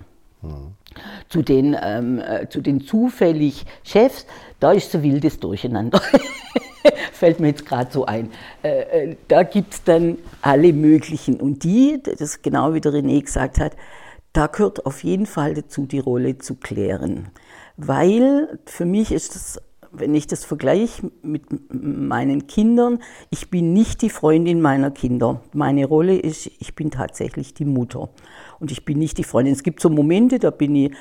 zu 1.28 1.42
den, 1.42 1.76
ähm, 1.80 2.18
äh, 2.20 2.48
zu 2.48 2.60
den 2.60 2.80
zufällig 2.80 3.64
Chefs, 3.84 4.26
da 4.58 4.72
ist 4.72 4.90
so 4.90 5.02
wildes 5.02 5.38
Durcheinander. 5.38 6.00
Fällt 7.12 7.40
mir 7.40 7.48
jetzt 7.48 7.66
gerade 7.66 7.92
so 7.92 8.06
ein. 8.06 8.30
Äh, 8.62 9.10
äh, 9.10 9.16
da 9.28 9.42
gibt 9.42 9.74
es 9.74 9.84
dann 9.84 10.18
alle 10.42 10.72
möglichen. 10.72 11.40
Und 11.40 11.64
die, 11.64 12.02
das 12.02 12.42
genau 12.42 12.74
wie 12.74 12.80
der 12.80 12.92
René 12.92 13.22
gesagt 13.22 13.60
hat, 13.60 13.76
da 14.32 14.46
gehört 14.46 14.86
auf 14.86 15.04
jeden 15.04 15.26
Fall 15.26 15.54
dazu, 15.54 15.86
die 15.86 15.98
Rolle 15.98 16.38
zu 16.38 16.54
klären. 16.54 17.28
Weil 17.76 18.58
für 18.66 18.84
mich 18.84 19.12
ist 19.12 19.34
das, 19.34 19.60
wenn 19.92 20.14
ich 20.14 20.26
das 20.26 20.44
vergleiche 20.44 21.10
mit 21.22 21.42
meinen 21.72 22.46
Kindern, 22.46 23.00
ich 23.30 23.50
bin 23.50 23.72
nicht 23.72 24.02
die 24.02 24.10
Freundin 24.10 24.60
meiner 24.60 24.90
Kinder. 24.90 25.42
Meine 25.52 25.86
Rolle 25.86 26.16
ist, 26.16 26.46
ich 26.58 26.74
bin 26.74 26.90
tatsächlich 26.90 27.54
die 27.54 27.64
Mutter. 27.64 28.10
Und 28.58 28.70
ich 28.70 28.84
bin 28.84 28.98
nicht 28.98 29.18
die 29.18 29.24
Freundin. 29.24 29.54
Es 29.54 29.62
gibt 29.62 29.80
so 29.80 29.90
Momente, 29.90 30.38
da 30.38 30.50
bin 30.50 30.74
ich, 30.76 30.92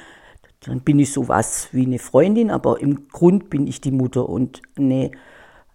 dann 0.61 0.81
bin 0.81 0.99
ich 0.99 1.13
sowas 1.13 1.69
wie 1.71 1.85
eine 1.85 1.99
Freundin, 1.99 2.51
aber 2.51 2.79
im 2.81 3.07
Grund 3.09 3.49
bin 3.49 3.67
ich 3.67 3.81
die 3.81 3.91
Mutter. 3.91 4.27
Und 4.27 4.61
eine 4.77 5.11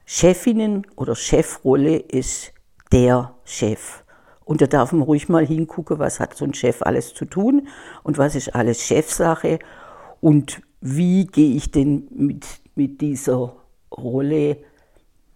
Chefinnen- 0.05 0.87
oder 0.97 1.15
Chefrolle 1.15 1.97
ist 1.97 2.53
der 2.93 3.35
Chef. 3.45 4.05
Und 4.45 4.61
da 4.61 4.67
darf 4.67 4.93
man 4.93 5.03
ruhig 5.03 5.29
mal 5.29 5.47
hingucken, 5.47 5.99
was 5.99 6.21
hat 6.21 6.37
so 6.37 6.45
ein 6.45 6.53
Chef 6.53 6.83
alles 6.83 7.15
zu 7.15 7.25
tun 7.25 7.69
und 8.03 8.19
was 8.19 8.35
ist 8.35 8.55
alles 8.55 8.83
Chefsache 8.83 9.59
und 10.21 10.61
wie 10.81 11.27
gehe 11.27 11.57
ich 11.57 11.71
denn 11.71 12.09
mit, 12.11 12.47
mit 12.75 13.01
dieser 13.01 13.53
Rolle 13.91 14.59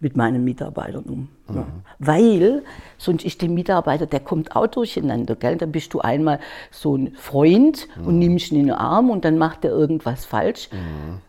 mit 0.00 0.16
meinen 0.16 0.45
Mitarbeitern 0.45 1.04
um. 1.04 1.28
Ja. 1.52 1.66
Weil 1.99 2.62
sonst 2.99 3.25
ist 3.25 3.42
der 3.42 3.49
Mitarbeiter, 3.49 4.07
der 4.07 4.21
kommt 4.21 4.54
auch 4.54 4.68
durcheinander. 4.68 5.35
Gell? 5.35 5.57
Dann 5.57 5.73
bist 5.73 5.92
du 5.92 6.00
einmal 6.00 6.38
so 6.71 6.97
ein 6.97 7.14
Freund 7.14 7.88
und 8.04 8.18
nimmst 8.18 8.52
ihn 8.52 8.61
in 8.61 8.66
den 8.66 8.76
Arm 8.76 9.11
und 9.11 9.25
dann 9.25 9.38
macht 9.38 9.64
er 9.64 9.73
irgendwas 9.73 10.25
falsch 10.25 10.68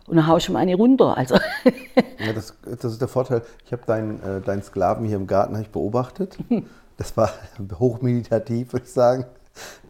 und 0.05 0.17
dann 0.17 0.27
haust 0.27 0.47
du 0.47 0.51
ihm 0.51 0.55
eine 0.57 0.75
runter. 0.75 1.17
Also 1.17 1.35
Ja, 2.25 2.33
das, 2.33 2.53
das 2.63 2.91
ist 2.91 3.01
der 3.01 3.07
Vorteil. 3.07 3.41
Ich 3.65 3.71
habe 3.71 3.83
deinen, 3.87 4.21
äh, 4.21 4.41
deinen 4.41 4.61
Sklaven 4.61 5.05
hier 5.05 5.17
im 5.17 5.27
Garten 5.27 5.59
ich 5.59 5.69
beobachtet. 5.69 6.37
Das 6.97 7.15
war 7.15 7.31
hochmeditativ, 7.79 8.73
würde 8.73 8.85
ich 8.85 8.91
sagen. 8.91 9.23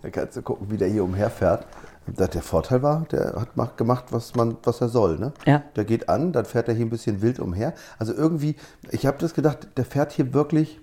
Da 0.04 0.12
kannst 0.12 0.38
du 0.38 0.44
gucken, 0.44 0.70
wie 0.70 0.78
der 0.78 0.90
hier 0.90 1.04
umherfährt. 1.04 1.66
Der 2.18 2.42
Vorteil 2.42 2.82
war, 2.82 3.06
der 3.12 3.34
hat 3.39 3.56
mach- 3.56 3.75
gemacht, 3.75 4.06
was, 4.12 4.36
man, 4.36 4.58
was 4.63 4.82
er 4.82 4.89
soll. 4.89 5.18
Ne? 5.20 5.34
Ja. 5.46 5.63
Der 5.75 5.86
geht 5.86 6.10
an, 6.10 6.32
dann 6.32 6.46
fährt 6.46 6.68
er 6.68 6.74
hier 6.74 6.86
ein 6.86 6.89
bisschen 6.89 7.22
wild 7.22 7.39
umher. 7.39 7.74
Also 7.98 8.13
irgendwie, 8.13 8.56
ich 8.92 9.06
habe 9.06 9.18
das 9.20 9.34
gedacht, 9.34 9.68
der 9.78 9.86
fährt 9.86 10.12
hier 10.12 10.34
wirklich 10.34 10.80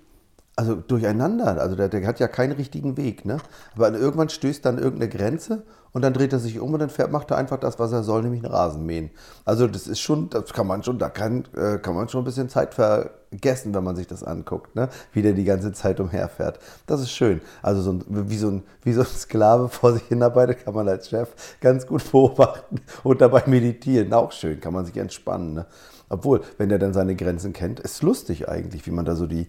also 0.57 0.75
durcheinander. 0.75 1.61
Also 1.61 1.77
der, 1.77 1.91
der 1.91 2.07
hat 2.07 2.19
ja 2.19 2.29
keinen 2.29 2.53
richtigen 2.53 2.97
Weg. 2.97 3.27
Ne? 3.27 3.37
Aber 3.75 3.93
irgendwann 3.93 4.31
stößt 4.31 4.65
dann 4.65 4.79
irgendeine 4.79 5.11
Grenze 5.11 5.63
und 5.93 6.03
dann 6.03 6.15
dreht 6.15 6.33
er 6.33 6.39
sich 6.39 6.59
um 6.61 6.73
und 6.73 6.81
dann 6.81 6.89
fährt, 6.89 7.13
macht 7.13 7.31
er 7.31 7.37
einfach 7.37 7.59
das, 7.59 7.79
was 7.79 7.93
er 7.93 8.03
soll, 8.03 8.23
nämlich 8.23 8.43
einen 8.43 8.53
Rasen 8.53 8.87
mähen. 8.87 9.11
Also 9.45 9.67
das 9.67 9.87
ist 9.87 10.01
schon, 10.01 10.31
das 10.31 10.55
kann 10.55 10.67
man 10.67 10.83
schon, 10.83 10.99
da 10.99 11.11
kann, 11.11 11.45
äh, 11.55 11.77
kann 11.79 11.95
man 11.95 12.09
schon 12.09 12.23
ein 12.23 12.25
bisschen 12.25 12.49
Zeit 12.49 12.73
vergessen, 12.73 13.75
wenn 13.75 13.85
man 13.85 13.97
sich 13.97 14.07
das 14.07 14.25
anguckt, 14.25 14.75
ne? 14.75 14.89
wie 15.13 15.21
der 15.21 15.35
die 15.35 15.45
ganze 15.45 15.73
Zeit 15.73 16.01
umherfährt. 16.01 16.59
Das 16.87 17.03
ist 17.03 17.11
schön. 17.11 17.43
Also 17.61 17.83
so 17.83 17.93
ein, 17.93 18.05
wie, 18.09 18.39
so 18.39 18.49
ein, 18.49 18.63
wie 18.83 18.95
so 18.95 19.03
ein 19.03 19.07
Sklave 19.07 19.69
vor 19.69 19.93
sich 19.93 20.05
hinarbeitet, 20.05 20.65
kann 20.65 20.75
man 20.75 20.89
als 20.89 21.11
Chef 21.11 21.29
ganz 21.61 21.87
gut 21.87 22.11
beobachten 22.11 22.81
und 23.03 23.21
dabei 23.21 23.43
meditieren. 23.47 24.13
Auch 24.15 24.33
schön, 24.33 24.59
kann 24.59 24.73
man 24.73 24.87
sich 24.87 24.97
entspannen. 24.97 25.53
Ne? 25.53 25.67
Obwohl, 26.09 26.43
wenn 26.57 26.71
er 26.71 26.79
dann 26.79 26.93
seine 26.93 27.17
Grenzen 27.17 27.53
kennt, 27.53 27.81
ist 27.81 28.03
lustig 28.03 28.49
eigentlich, 28.49 28.87
wie 28.87 28.93
man 28.93 29.05
da 29.05 29.17
so 29.17 29.27
die, 29.27 29.49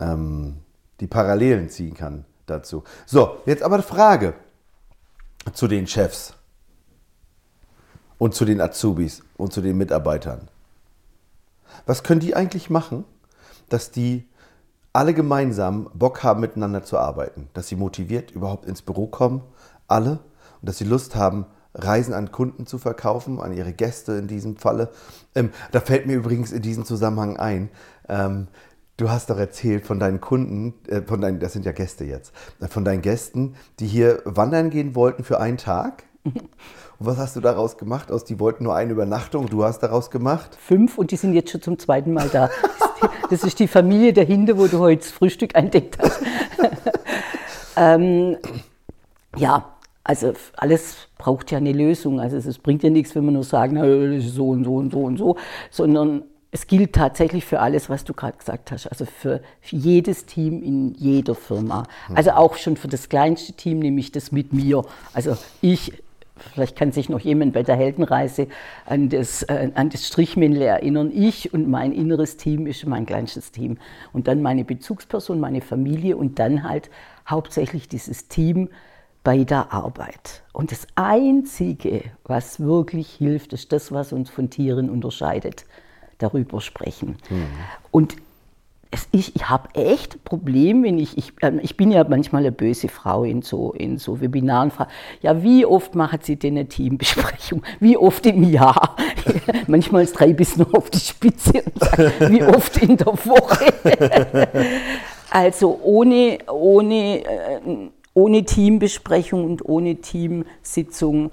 ähm, 0.00 0.58
die 1.00 1.06
Parallelen 1.06 1.68
ziehen 1.68 1.94
kann 1.94 2.24
dazu. 2.46 2.84
So, 3.06 3.38
jetzt 3.46 3.62
aber 3.62 3.76
eine 3.76 3.82
Frage 3.82 4.34
zu 5.52 5.68
den 5.68 5.86
Chefs 5.86 6.34
und 8.18 8.34
zu 8.34 8.44
den 8.44 8.60
Azubis 8.60 9.22
und 9.36 9.52
zu 9.52 9.60
den 9.60 9.78
Mitarbeitern. 9.78 10.48
Was 11.86 12.02
können 12.02 12.20
die 12.20 12.34
eigentlich 12.34 12.70
machen, 12.70 13.04
dass 13.68 13.90
die 13.90 14.26
alle 14.92 15.14
gemeinsam 15.14 15.90
Bock 15.94 16.22
haben, 16.22 16.40
miteinander 16.40 16.82
zu 16.82 16.98
arbeiten? 16.98 17.48
Dass 17.54 17.68
sie 17.68 17.76
motiviert 17.76 18.30
überhaupt 18.30 18.66
ins 18.66 18.82
Büro 18.82 19.06
kommen, 19.06 19.42
alle, 19.86 20.18
und 20.60 20.68
dass 20.68 20.78
sie 20.78 20.84
Lust 20.84 21.14
haben, 21.14 21.46
Reisen 21.74 22.14
an 22.14 22.32
Kunden 22.32 22.66
zu 22.66 22.78
verkaufen, 22.78 23.40
an 23.40 23.52
ihre 23.52 23.72
Gäste 23.72 24.12
in 24.12 24.26
diesem 24.26 24.56
Falle. 24.56 24.90
Ähm, 25.34 25.50
da 25.70 25.80
fällt 25.80 26.06
mir 26.06 26.14
übrigens 26.16 26.50
in 26.50 26.62
diesem 26.62 26.84
Zusammenhang 26.84 27.36
ein, 27.36 27.70
ähm, 28.08 28.48
du 28.98 29.08
hast 29.08 29.30
doch 29.30 29.38
erzählt 29.38 29.86
von 29.86 29.98
deinen 29.98 30.20
Kunden, 30.20 30.74
äh, 30.88 31.00
von 31.00 31.22
deinen, 31.22 31.40
das 31.40 31.54
sind 31.54 31.64
ja 31.64 31.72
Gäste 31.72 32.04
jetzt, 32.04 32.34
von 32.68 32.84
deinen 32.84 33.00
Gästen, 33.00 33.54
die 33.80 33.86
hier 33.86 34.20
wandern 34.26 34.68
gehen 34.68 34.94
wollten 34.94 35.24
für 35.24 35.40
einen 35.40 35.56
Tag. 35.56 36.04
Und 36.24 37.06
was 37.06 37.16
hast 37.16 37.36
du 37.36 37.40
daraus 37.40 37.78
gemacht? 37.78 38.10
Aus, 38.10 38.24
die 38.24 38.38
wollten 38.38 38.64
nur 38.64 38.74
eine 38.74 38.92
Übernachtung, 38.92 39.46
du 39.46 39.64
hast 39.64 39.80
daraus 39.80 40.10
gemacht? 40.10 40.58
fünf 40.60 40.98
und 40.98 41.12
die 41.12 41.16
sind 41.16 41.32
jetzt 41.32 41.50
schon 41.50 41.62
zum 41.62 41.78
zweiten 41.78 42.12
Mal 42.12 42.28
da. 42.28 42.50
Das 43.30 43.44
ist 43.44 43.58
die 43.60 43.68
Familie 43.68 44.14
dahinter, 44.14 44.56
wo 44.56 44.66
du 44.68 44.78
heute 44.78 45.02
das 45.02 45.10
Frühstück 45.10 45.54
entdeckt 45.54 45.98
hast. 46.00 46.22
ähm, 47.76 48.38
ja, 49.36 49.76
also 50.02 50.32
alles 50.56 50.96
braucht 51.18 51.50
ja 51.50 51.58
eine 51.58 51.72
Lösung. 51.72 52.20
Also 52.20 52.38
es 52.38 52.58
bringt 52.58 52.82
ja 52.82 52.88
nichts, 52.88 53.14
wenn 53.14 53.26
wir 53.26 53.32
nur 53.32 53.44
sagen, 53.44 53.74
na, 53.74 53.86
das 53.86 54.24
ist 54.24 54.34
so 54.34 54.48
und 54.48 54.64
so 54.64 54.76
und 54.76 54.92
so 54.92 55.02
und 55.02 55.18
so, 55.18 55.36
sondern 55.70 56.22
es 56.50 56.66
gilt 56.66 56.94
tatsächlich 56.94 57.44
für 57.44 57.60
alles, 57.60 57.90
was 57.90 58.04
du 58.04 58.14
gerade 58.14 58.38
gesagt 58.38 58.72
hast. 58.72 58.86
Also 58.86 59.04
für 59.04 59.42
jedes 59.62 60.24
Team 60.24 60.62
in 60.62 60.94
jeder 60.94 61.34
Firma. 61.34 61.84
Also 62.14 62.30
auch 62.30 62.56
schon 62.56 62.76
für 62.76 62.88
das 62.88 63.08
kleinste 63.08 63.52
Team, 63.52 63.80
nämlich 63.80 64.12
das 64.12 64.32
mit 64.32 64.52
mir. 64.52 64.82
Also 65.12 65.36
ich 65.60 65.92
Vielleicht 66.38 66.76
kann 66.76 66.92
sich 66.92 67.08
noch 67.08 67.20
jemand 67.20 67.52
bei 67.52 67.62
der 67.62 67.76
Heldenreise 67.76 68.46
an 68.86 69.08
das, 69.08 69.42
äh, 69.42 69.70
an 69.74 69.90
das 69.90 70.06
Strichmännle 70.06 70.64
erinnern. 70.64 71.10
Ich 71.12 71.52
und 71.52 71.68
mein 71.68 71.92
inneres 71.92 72.36
Team 72.36 72.66
ist 72.66 72.86
mein 72.86 73.06
kleinstes 73.06 73.50
Team. 73.50 73.78
Und 74.12 74.28
dann 74.28 74.40
meine 74.40 74.64
Bezugsperson, 74.64 75.40
meine 75.40 75.60
Familie 75.60 76.16
und 76.16 76.38
dann 76.38 76.62
halt 76.62 76.90
hauptsächlich 77.28 77.88
dieses 77.88 78.28
Team 78.28 78.68
bei 79.24 79.44
der 79.44 79.72
Arbeit. 79.72 80.42
Und 80.52 80.70
das 80.72 80.86
Einzige, 80.94 82.02
was 82.24 82.60
wirklich 82.60 83.10
hilft, 83.10 83.52
ist 83.52 83.72
das, 83.72 83.92
was 83.92 84.12
uns 84.12 84.30
von 84.30 84.48
Tieren 84.48 84.88
unterscheidet. 84.90 85.64
Darüber 86.18 86.60
sprechen. 86.60 87.16
Und 87.90 88.16
es, 88.90 89.08
ich, 89.12 89.36
ich 89.36 89.48
habe 89.48 89.68
echt 89.74 90.14
ein 90.14 90.20
Problem, 90.24 90.82
wenn 90.82 90.98
ich, 90.98 91.18
ich, 91.18 91.32
ähm, 91.42 91.60
ich 91.62 91.76
bin 91.76 91.90
ja 91.90 92.04
manchmal 92.08 92.42
eine 92.42 92.52
böse 92.52 92.88
Frau 92.88 93.24
in 93.24 93.42
so, 93.42 93.72
in 93.72 93.98
so 93.98 94.20
Webinaren, 94.20 94.72
ja, 95.20 95.42
wie 95.42 95.66
oft 95.66 95.94
machen 95.94 96.20
Sie 96.22 96.36
denn 96.36 96.56
eine 96.56 96.68
Teambesprechung? 96.68 97.62
Wie 97.80 97.96
oft 97.96 98.24
im 98.26 98.44
Jahr? 98.50 98.96
manchmal 99.66 100.06
treibe 100.06 100.42
ich 100.42 100.48
es 100.48 100.56
nur 100.56 100.74
auf 100.76 100.90
die 100.90 100.98
Spitze 100.98 101.62
und 101.62 101.78
sage, 101.78 102.12
wie 102.30 102.42
oft 102.42 102.76
in 102.78 102.96
der 102.96 103.06
Woche? 103.06 103.72
also 105.30 105.78
ohne, 105.82 106.38
ohne, 106.50 107.24
äh, 107.24 107.60
ohne 108.14 108.44
Teambesprechung 108.44 109.44
und 109.44 109.64
ohne 109.64 109.96
Teamsitzung 109.96 111.30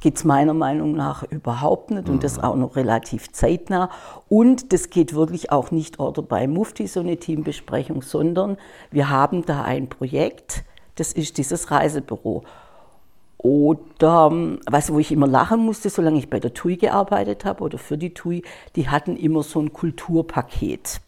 geht 0.00 0.16
es 0.16 0.24
meiner 0.24 0.54
Meinung 0.54 0.92
nach 0.92 1.22
überhaupt 1.22 1.90
nicht 1.90 2.08
und 2.08 2.24
das 2.24 2.38
auch 2.38 2.56
noch 2.56 2.76
relativ 2.76 3.32
zeitnah. 3.32 3.90
Und 4.28 4.72
das 4.72 4.90
geht 4.90 5.14
wirklich 5.14 5.52
auch 5.52 5.70
nicht 5.70 6.00
oder 6.00 6.22
bei 6.22 6.46
Mufti 6.46 6.86
so 6.86 7.00
eine 7.00 7.18
Teambesprechung, 7.18 8.02
sondern 8.02 8.56
wir 8.90 9.10
haben 9.10 9.44
da 9.44 9.62
ein 9.62 9.88
Projekt, 9.88 10.64
das 10.96 11.12
ist 11.12 11.38
dieses 11.38 11.70
Reisebüro. 11.70 12.44
Oder 13.42 14.28
ähm, 14.30 14.60
was, 14.70 14.92
wo 14.92 14.98
ich 14.98 15.12
immer 15.12 15.26
lachen 15.26 15.60
musste, 15.60 15.88
solange 15.88 16.18
ich 16.18 16.28
bei 16.28 16.40
der 16.40 16.52
TUI 16.52 16.76
gearbeitet 16.76 17.46
habe 17.46 17.64
oder 17.64 17.78
für 17.78 17.96
die 17.96 18.12
TUI, 18.12 18.42
die 18.76 18.88
hatten 18.88 19.16
immer 19.16 19.42
so 19.42 19.60
ein 19.60 19.72
Kulturpaket. 19.72 21.00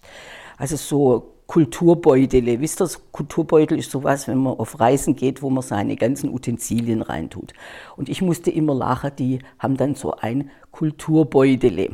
Also 0.57 0.77
so 0.77 1.35
Kulturbeutele. 1.47 2.61
Wisst 2.61 2.81
ihr, 2.81 2.89
Kulturbeutel 3.11 3.79
ist 3.79 3.91
sowas, 3.91 4.29
wenn 4.29 4.39
man 4.39 4.59
auf 4.59 4.81
Reisen 4.81 5.17
geht, 5.17 5.43
wo 5.43 5.51
man 5.51 5.63
seine 5.63 5.97
ganzen 5.97 6.33
Utensilien 6.33 7.03
reintut. 7.03 7.53
Und 7.97 8.09
ich 8.09 8.23
musste 8.23 8.51
immer 8.51 8.75
lachen, 8.75 9.11
die 9.19 9.41
haben 9.59 9.77
dann 9.77 9.95
so 9.95 10.15
ein 10.17 10.51
Kulturbeutele. 10.71 11.91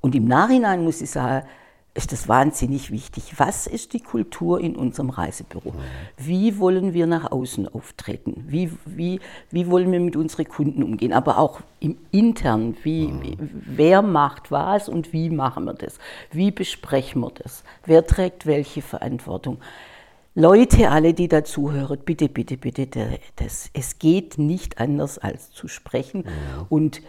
Und 0.00 0.14
im 0.14 0.26
Nachhinein 0.26 0.84
muss 0.84 1.00
ich 1.00 1.10
sagen, 1.10 1.46
ist 1.94 2.12
das 2.12 2.28
wahnsinnig 2.28 2.92
wichtig. 2.92 3.34
Was 3.38 3.66
ist 3.66 3.92
die 3.92 4.00
Kultur 4.00 4.60
in 4.60 4.76
unserem 4.76 5.10
Reisebüro? 5.10 5.74
Wie 6.16 6.58
wollen 6.58 6.94
wir 6.94 7.06
nach 7.08 7.32
außen 7.32 7.66
auftreten? 7.66 8.44
Wie, 8.46 8.70
wie, 8.84 9.20
wie 9.50 9.68
wollen 9.68 9.90
wir 9.90 9.98
mit 9.98 10.14
unseren 10.14 10.46
Kunden 10.46 10.84
umgehen? 10.84 11.12
Aber 11.12 11.38
auch 11.38 11.60
im 11.80 11.96
Intern, 12.12 12.76
wie, 12.84 13.12
wie, 13.20 13.36
wer 13.40 14.02
macht 14.02 14.52
was 14.52 14.88
und 14.88 15.12
wie 15.12 15.28
machen 15.28 15.64
wir 15.64 15.74
das? 15.74 15.98
Wie 16.30 16.52
besprechen 16.52 17.20
wir 17.22 17.32
das? 17.32 17.64
Wer 17.84 18.06
trägt 18.06 18.46
welche 18.46 18.80
Verantwortung? 18.80 19.58
Leute, 20.36 20.90
alle, 20.90 21.14
die 21.14 21.26
dazuhören, 21.26 21.98
bitte, 22.04 22.28
bitte, 22.28 22.56
bitte, 22.56 22.86
das, 23.36 23.70
es 23.72 23.98
geht 23.98 24.38
nicht 24.38 24.78
anders 24.78 25.18
als 25.18 25.50
zu 25.50 25.66
sprechen. 25.66 26.24
Und 26.68 27.02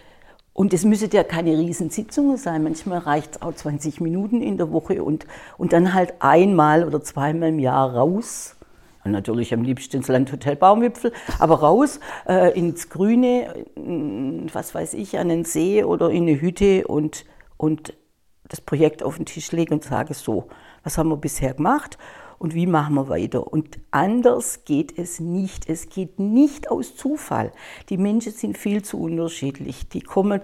und 0.54 0.74
es 0.74 0.84
müssen 0.84 1.10
ja 1.12 1.24
keine 1.24 1.58
Riesensitzungen 1.58 2.38
sein. 2.38 2.64
Manchmal 2.64 3.00
reicht 3.00 3.38
es 3.38 3.42
auch 3.42 3.54
20 3.54 4.02
Minuten 4.02 4.42
in 4.42 4.58
der 4.58 4.72
Woche 4.72 5.04
und, 5.04 5.26
und 5.58 5.74
dann 5.74 5.94
halt 5.94 6.16
einmal 6.20 6.86
oder 6.86 7.02
zweimal 7.02 7.50
im 7.50 7.60
Jahr 7.60 7.96
raus. 7.96 8.56
Natürlich 9.06 9.54
am 9.54 9.64
liebsten 9.64 9.98
ins 9.98 10.08
Landhotel 10.08 10.56
Baumwipfel, 10.56 11.14
aber 11.40 11.62
raus 11.62 12.00
äh, 12.28 12.58
ins 12.58 12.90
Grüne, 12.90 13.66
was 14.54 14.76
weiß 14.76 14.94
ich, 14.94 15.18
an 15.18 15.30
den 15.30 15.46
See 15.46 15.84
oder 15.84 16.10
in 16.12 16.24
eine 16.24 16.40
Hütte 16.40 16.86
und, 16.86 17.26
und 17.58 17.94
das 18.50 18.62
Projekt 18.62 19.02
auf 19.02 19.16
den 19.16 19.26
Tisch 19.26 19.52
legen 19.52 19.76
und 19.76 19.84
sage 19.84 20.14
so, 20.14 20.50
was 20.84 20.98
haben 20.98 21.10
wir 21.10 21.18
bisher 21.18 21.54
gemacht 21.54 21.98
und 22.40 22.56
wie 22.56 22.66
machen 22.66 22.96
wir 22.96 23.10
weiter. 23.10 23.52
Und 23.52 23.80
anders 23.92 24.66
geht 24.66 24.98
es 24.98 25.20
nicht. 25.20 25.70
Es 25.70 25.90
geht 25.90 26.20
nicht 26.20 26.72
aus 26.72 26.96
Zufall. 26.96 27.52
Die 27.90 27.98
Menschen 27.98 28.32
sind 28.32 28.58
viel 28.58 28.82
zu 28.82 29.00
unterschiedlich. 29.00 29.90
Die 29.90 30.02
kommen 30.02 30.42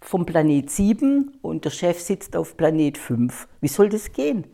vom 0.00 0.24
Planet 0.24 0.70
7 0.70 1.38
und 1.42 1.64
der 1.64 1.70
Chef 1.70 2.00
sitzt 2.00 2.36
auf 2.36 2.56
Planet 2.56 2.96
5. 2.96 3.48
Wie 3.60 3.68
soll 3.68 3.88
das 3.88 4.12
gehen? 4.12 4.46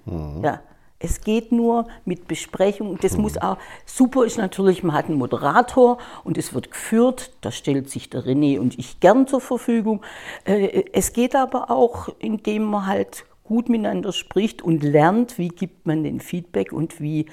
Ja. 0.42 0.62
Es 1.00 1.20
geht 1.20 1.52
nur 1.52 1.86
mit 2.06 2.28
Besprechung 2.28 2.96
das 2.98 3.18
muss 3.18 3.36
auch, 3.36 3.58
super 3.84 4.24
ist 4.24 4.38
natürlich, 4.38 4.82
man 4.82 4.96
hat 4.96 5.06
einen 5.06 5.18
Moderator 5.18 5.98
und 6.22 6.38
es 6.38 6.54
wird 6.54 6.70
geführt, 6.70 7.36
da 7.42 7.50
stellt 7.50 7.90
sich 7.90 8.08
der 8.08 8.24
René 8.24 8.58
und 8.58 8.78
ich 8.78 9.00
gern 9.00 9.26
zur 9.26 9.42
Verfügung. 9.42 10.00
Äh, 10.46 10.84
Es 10.92 11.12
geht 11.12 11.36
aber 11.36 11.70
auch, 11.70 12.08
indem 12.20 12.62
man 12.64 12.86
halt 12.86 13.26
gut 13.44 13.68
miteinander 13.68 14.12
spricht 14.12 14.62
und 14.62 14.82
lernt, 14.82 15.38
wie 15.38 15.48
gibt 15.48 15.86
man 15.86 16.02
den 16.02 16.20
Feedback 16.20 16.72
und 16.72 17.00
wie, 17.00 17.26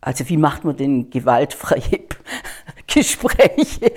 also 0.00 0.28
wie 0.28 0.36
macht 0.36 0.64
man 0.64 0.76
denn 0.76 1.10
gewaltfreie 1.10 2.00
Gespräche. 2.86 3.92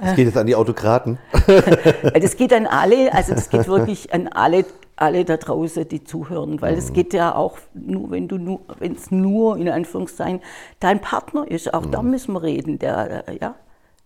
Das 0.00 0.16
geht 0.16 0.26
jetzt 0.26 0.36
an 0.36 0.46
die 0.46 0.54
Autokraten. 0.54 1.18
Das 2.20 2.36
geht 2.36 2.52
an 2.52 2.66
alle, 2.66 3.12
also 3.12 3.34
das 3.34 3.50
geht 3.50 3.66
wirklich 3.66 4.12
an 4.12 4.28
alle, 4.28 4.64
alle 4.96 5.24
da 5.24 5.36
draußen, 5.36 5.88
die 5.88 6.04
zuhören, 6.04 6.60
weil 6.60 6.76
es 6.76 6.92
geht 6.92 7.12
ja 7.12 7.34
auch 7.34 7.58
nur, 7.74 8.10
wenn 8.10 8.28
du 8.28 8.38
nur, 8.38 8.60
wenn 8.78 8.92
es 8.92 9.10
nur 9.10 9.56
in 9.56 9.68
Anführungszeichen 9.68 10.40
dein 10.80 11.00
Partner 11.00 11.48
ist, 11.48 11.72
auch 11.74 11.86
da 11.86 12.02
müssen 12.02 12.34
wir 12.34 12.42
reden. 12.42 12.78
Der, 12.78 13.28
äh, 13.28 13.38
ja, 13.40 13.54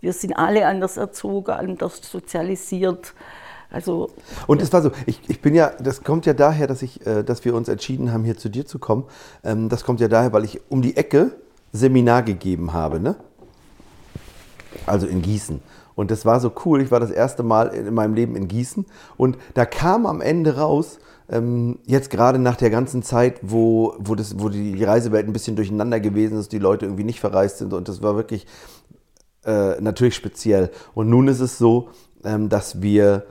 wir 0.01 0.13
sind 0.13 0.35
alle 0.35 0.67
anders 0.67 0.97
erzogen, 0.97 1.51
anders 1.51 2.01
sozialisiert. 2.03 3.15
Also, 3.77 4.09
Und 4.47 4.63
es 4.63 4.73
war 4.73 4.81
so, 4.81 4.91
ich, 5.05 5.21
ich 5.29 5.43
bin 5.43 5.55
ja, 5.55 5.71
das 5.79 6.03
kommt 6.03 6.25
ja 6.25 6.33
daher, 6.33 6.67
dass, 6.67 6.81
ich, 6.81 7.07
äh, 7.07 7.23
dass 7.23 7.45
wir 7.45 7.55
uns 7.55 7.69
entschieden 7.69 8.11
haben, 8.11 8.25
hier 8.25 8.39
zu 8.39 8.49
dir 8.49 8.65
zu 8.65 8.79
kommen. 8.79 9.05
Ähm, 9.45 9.69
das 9.69 9.85
kommt 9.85 10.01
ja 10.01 10.09
daher, 10.09 10.33
weil 10.33 10.45
ich 10.47 10.63
um 10.71 10.81
die 10.81 10.97
Ecke 10.97 11.33
Seminar 11.73 12.23
gegeben 12.23 12.73
habe, 12.73 13.01
ne? 13.01 13.17
Also 14.87 15.07
in 15.07 15.21
Gießen. 15.21 15.61
Und 15.95 16.11
das 16.11 16.25
war 16.25 16.41
so 16.41 16.51
cool. 16.65 16.81
Ich 16.81 16.91
war 16.91 17.01
das 17.01 17.11
erste 17.11 17.43
Mal 17.43 17.67
in 17.67 17.93
meinem 17.93 18.15
Leben 18.15 18.35
in 18.35 18.49
Gießen. 18.49 18.87
Und 19.19 19.37
da 19.53 19.67
kam 19.67 20.07
am 20.07 20.23
Ende 20.23 20.57
raus, 20.57 20.99
ähm, 21.29 21.79
jetzt 21.85 22.09
gerade 22.09 22.39
nach 22.39 22.57
der 22.57 22.71
ganzen 22.71 23.03
Zeit, 23.03 23.41
wo, 23.43 23.95
wo, 23.99 24.15
das, 24.15 24.41
wo 24.41 24.49
die 24.49 24.83
Reisewelt 24.83 25.27
ein 25.27 25.35
bisschen 25.35 25.55
durcheinander 25.55 26.01
gewesen 26.01 26.39
ist, 26.39 26.51
die 26.53 26.59
Leute 26.59 26.87
irgendwie 26.87 27.05
nicht 27.05 27.21
verreist 27.21 27.59
sind. 27.59 27.75
Und 27.75 27.89
das 27.89 28.01
war 28.01 28.17
wirklich 28.17 28.47
äh, 29.45 29.79
natürlich 29.83 30.15
speziell. 30.15 30.71
Und 30.95 31.11
nun 31.11 31.29
ist 31.29 31.41
es 31.41 31.59
so, 31.59 31.91
ähm, 32.25 32.49
dass 32.49 32.81
wir 32.81 33.27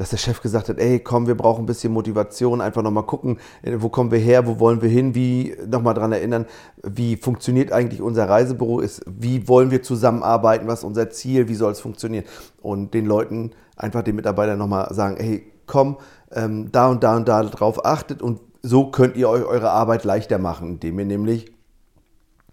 dass 0.00 0.08
der 0.08 0.16
Chef 0.16 0.40
gesagt 0.40 0.70
hat, 0.70 0.78
ey, 0.78 0.98
komm, 0.98 1.26
wir 1.26 1.36
brauchen 1.36 1.64
ein 1.64 1.66
bisschen 1.66 1.92
Motivation, 1.92 2.62
einfach 2.62 2.80
nochmal 2.80 3.04
gucken, 3.04 3.38
äh, 3.60 3.76
wo 3.80 3.90
kommen 3.90 4.10
wir 4.10 4.18
her, 4.18 4.46
wo 4.46 4.58
wollen 4.58 4.80
wir 4.80 4.88
hin, 4.88 5.14
wie, 5.14 5.54
nochmal 5.66 5.92
dran 5.92 6.10
erinnern, 6.10 6.46
wie 6.82 7.18
funktioniert 7.18 7.70
eigentlich 7.70 8.00
unser 8.00 8.26
Reisebüro, 8.26 8.80
ist, 8.80 9.02
wie 9.06 9.46
wollen 9.46 9.70
wir 9.70 9.82
zusammenarbeiten, 9.82 10.66
was 10.66 10.78
ist 10.78 10.84
unser 10.86 11.10
Ziel, 11.10 11.48
wie 11.48 11.54
soll 11.54 11.72
es 11.72 11.80
funktionieren 11.80 12.24
und 12.62 12.94
den 12.94 13.04
Leuten, 13.04 13.50
einfach 13.76 14.00
den 14.00 14.16
Mitarbeitern 14.16 14.56
nochmal 14.56 14.88
sagen, 14.94 15.18
hey, 15.20 15.44
komm, 15.66 15.98
ähm, 16.32 16.72
da 16.72 16.88
und 16.88 17.04
da 17.04 17.16
und 17.16 17.28
da 17.28 17.42
drauf 17.42 17.84
achtet 17.84 18.22
und 18.22 18.40
so 18.62 18.90
könnt 18.90 19.18
ihr 19.18 19.28
euch 19.28 19.44
eure 19.44 19.68
Arbeit 19.68 20.04
leichter 20.04 20.38
machen, 20.38 20.70
indem 20.70 20.98
ihr 20.98 21.04
nämlich 21.04 21.52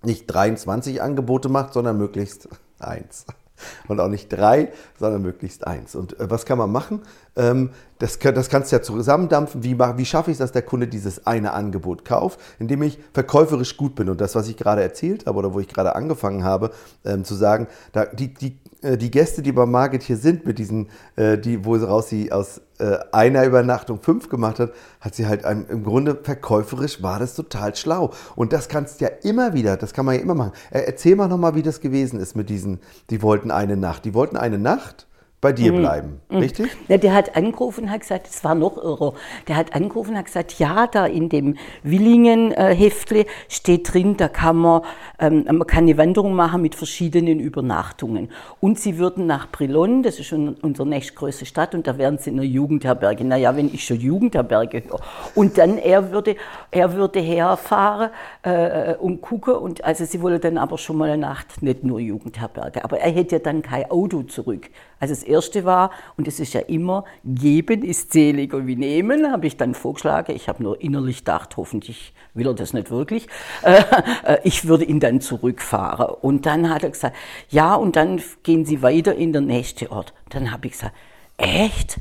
nicht 0.03 0.27
23 0.27 1.01
Angebote 1.01 1.47
macht, 1.47 1.71
sondern 1.71 1.97
möglichst 1.97 2.49
eins. 2.77 3.25
Und 3.87 3.99
auch 3.99 4.07
nicht 4.07 4.29
drei, 4.29 4.71
sondern 4.99 5.21
möglichst 5.21 5.65
eins. 5.65 5.95
Und 5.95 6.19
äh, 6.19 6.29
was 6.29 6.45
kann 6.45 6.57
man 6.57 6.71
machen? 6.71 7.01
Ähm, 7.35 7.71
das, 7.99 8.19
das 8.19 8.49
kannst 8.49 8.71
du 8.71 8.75
ja 8.75 8.81
zusammendampfen. 8.81 9.63
Wie, 9.63 9.77
wie 9.79 10.05
schaffe 10.05 10.31
ich 10.31 10.35
es, 10.35 10.39
dass 10.39 10.51
der 10.51 10.61
Kunde 10.61 10.87
dieses 10.87 11.25
eine 11.25 11.53
Angebot 11.53 12.05
kauft? 12.05 12.39
Indem 12.59 12.83
ich 12.83 12.99
verkäuferisch 13.13 13.77
gut 13.77 13.95
bin. 13.95 14.09
Und 14.09 14.21
das, 14.21 14.35
was 14.35 14.47
ich 14.47 14.57
gerade 14.57 14.81
erzählt 14.81 15.25
habe 15.25 15.37
oder 15.39 15.53
wo 15.53 15.59
ich 15.59 15.67
gerade 15.67 15.95
angefangen 15.95 16.43
habe, 16.43 16.71
ähm, 17.05 17.23
zu 17.23 17.35
sagen, 17.35 17.67
da, 17.93 18.05
die, 18.05 18.33
die, 18.33 18.59
die 18.83 19.11
Gäste, 19.11 19.41
die 19.41 19.51
beim 19.51 19.71
Market 19.71 20.03
hier 20.03 20.17
sind, 20.17 20.45
mit 20.45 20.59
diesen, 20.59 20.89
äh, 21.15 21.37
die, 21.37 21.65
wo 21.65 21.77
sie 21.77 21.87
raus 21.87 22.09
sie 22.09 22.31
aus 22.31 22.61
äh, 22.77 22.97
einer 23.11 23.43
Übernachtung 23.43 23.99
fünf 24.01 24.29
gemacht 24.29 24.59
hat, 24.59 24.71
hat 25.01 25.15
sie 25.15 25.25
halt 25.25 25.45
einem, 25.45 25.65
im 25.67 25.83
Grunde 25.83 26.15
verkäuferisch 26.21 27.01
war 27.01 27.19
das 27.19 27.33
total 27.33 27.75
schlau. 27.75 28.11
Und 28.35 28.53
das 28.53 28.69
kannst 28.69 29.01
du 29.01 29.05
ja 29.05 29.11
immer 29.23 29.53
wieder, 29.53 29.77
das 29.77 29.93
kann 29.93 30.05
man 30.05 30.15
ja 30.15 30.21
immer 30.21 30.35
machen. 30.35 30.51
Äh, 30.69 30.81
erzähl 30.81 31.15
mal 31.15 31.27
nochmal, 31.27 31.55
wie 31.55 31.63
das 31.63 31.81
gewesen 31.81 32.19
ist 32.19 32.35
mit 32.35 32.49
diesen, 32.49 32.79
die 33.09 33.21
wollten 33.21 33.49
eine 33.51 33.77
Nacht. 33.77 34.05
Die 34.05 34.13
wollten 34.13 34.37
eine 34.37 34.59
Nacht 34.59 35.06
bei 35.39 35.53
dir 35.53 35.71
Mhm. 35.71 35.77
bleiben, 35.77 36.21
richtig? 36.31 36.71
Ja, 36.87 36.97
der 36.97 37.13
hat 37.13 37.35
angerufen 37.35 37.83
und 37.83 37.91
hat 37.91 37.99
gesagt, 37.99 38.27
es 38.27 38.43
war 38.43 38.55
noch 38.55 38.75
irrer. 38.75 39.13
Der 39.47 39.55
hat 39.55 39.75
angerufen 39.75 40.11
und 40.11 40.17
hat 40.17 40.25
gesagt, 40.25 40.57
ja, 40.57 40.87
da 40.87 41.05
in 41.05 41.29
dem 41.29 41.57
Willingen-Heftle 41.83 43.27
steht 43.47 43.93
drin, 43.93 44.17
da 44.17 44.29
kann 44.29 44.55
man, 44.55 44.81
ähm, 45.19 45.45
man 45.45 45.67
kann 45.67 45.83
eine 45.83 45.95
Wanderung 45.95 46.33
machen 46.33 46.63
mit 46.63 46.73
verschiedenen 46.73 47.39
Übernachtungen. 47.39 48.29
Und 48.59 48.79
sie 48.79 48.97
würden 48.97 49.27
nach 49.27 49.51
Brilon, 49.51 50.01
das 50.01 50.17
ist 50.17 50.25
schon 50.25 50.55
unsere 50.55 50.87
nächstgrößte 50.87 51.45
Stadt, 51.45 51.75
und 51.75 51.85
da 51.85 51.99
wären 51.99 52.17
sie 52.17 52.31
in 52.31 52.37
einer 52.39 52.47
Jugendherberge. 52.47 53.23
Naja, 53.23 53.55
wenn 53.55 53.67
ich 53.67 53.85
schon 53.85 53.99
Jugendherberge 53.99 54.83
höre. 54.87 54.99
Und 55.35 55.59
dann, 55.59 55.77
er 55.77 56.11
würde, 56.11 56.35
er 56.71 56.93
würde 56.93 57.19
herfahren 57.19 58.09
äh, 58.41 58.95
und 58.95 59.21
gucken, 59.21 59.53
und 59.53 59.83
also 59.83 60.03
sie 60.03 60.19
wollen 60.23 60.41
dann 60.41 60.57
aber 60.57 60.79
schon 60.79 60.97
mal 60.97 61.09
eine 61.11 61.21
Nacht, 61.21 61.61
nicht 61.61 61.83
nur 61.83 61.99
Jugendherberge. 61.99 62.83
Aber 62.83 62.97
er 62.99 63.11
hätte 63.11 63.35
ja 63.35 63.39
dann 63.39 63.61
kein 63.61 63.89
Auto 63.91 64.23
zurück. 64.23 64.69
Also 64.99 65.13
das 65.13 65.23
erste 65.23 65.65
war, 65.65 65.91
und 66.17 66.27
es 66.27 66.39
ist 66.39 66.53
ja 66.53 66.61
immer, 66.61 67.05
geben 67.23 67.83
ist 67.83 68.13
seliger 68.13 68.65
wie 68.65 68.75
nehmen, 68.75 69.31
habe 69.31 69.47
ich 69.47 69.57
dann 69.57 69.73
vorgeschlagen. 69.73 70.35
Ich 70.35 70.49
habe 70.49 70.63
nur 70.63 70.81
innerlich 70.81 71.19
gedacht, 71.19 71.57
hoffentlich 71.57 72.13
will 72.33 72.47
er 72.47 72.53
das 72.53 72.73
nicht 72.73 72.89
wirklich. 72.89 73.27
Äh, 73.63 73.83
äh, 74.23 74.37
ich 74.43 74.67
würde 74.67 74.85
ihn 74.85 74.99
dann 74.99 75.21
zurückfahren. 75.21 76.15
Und 76.21 76.45
dann 76.45 76.69
hat 76.69 76.83
er 76.83 76.89
gesagt, 76.89 77.15
ja, 77.49 77.75
und 77.75 77.95
dann 77.95 78.21
gehen 78.43 78.65
Sie 78.65 78.81
weiter 78.81 79.15
in 79.15 79.33
der 79.33 79.41
nächste 79.41 79.91
Ort. 79.91 80.13
Dann 80.29 80.51
habe 80.51 80.67
ich 80.67 80.73
gesagt, 80.73 80.95
echt? 81.37 81.99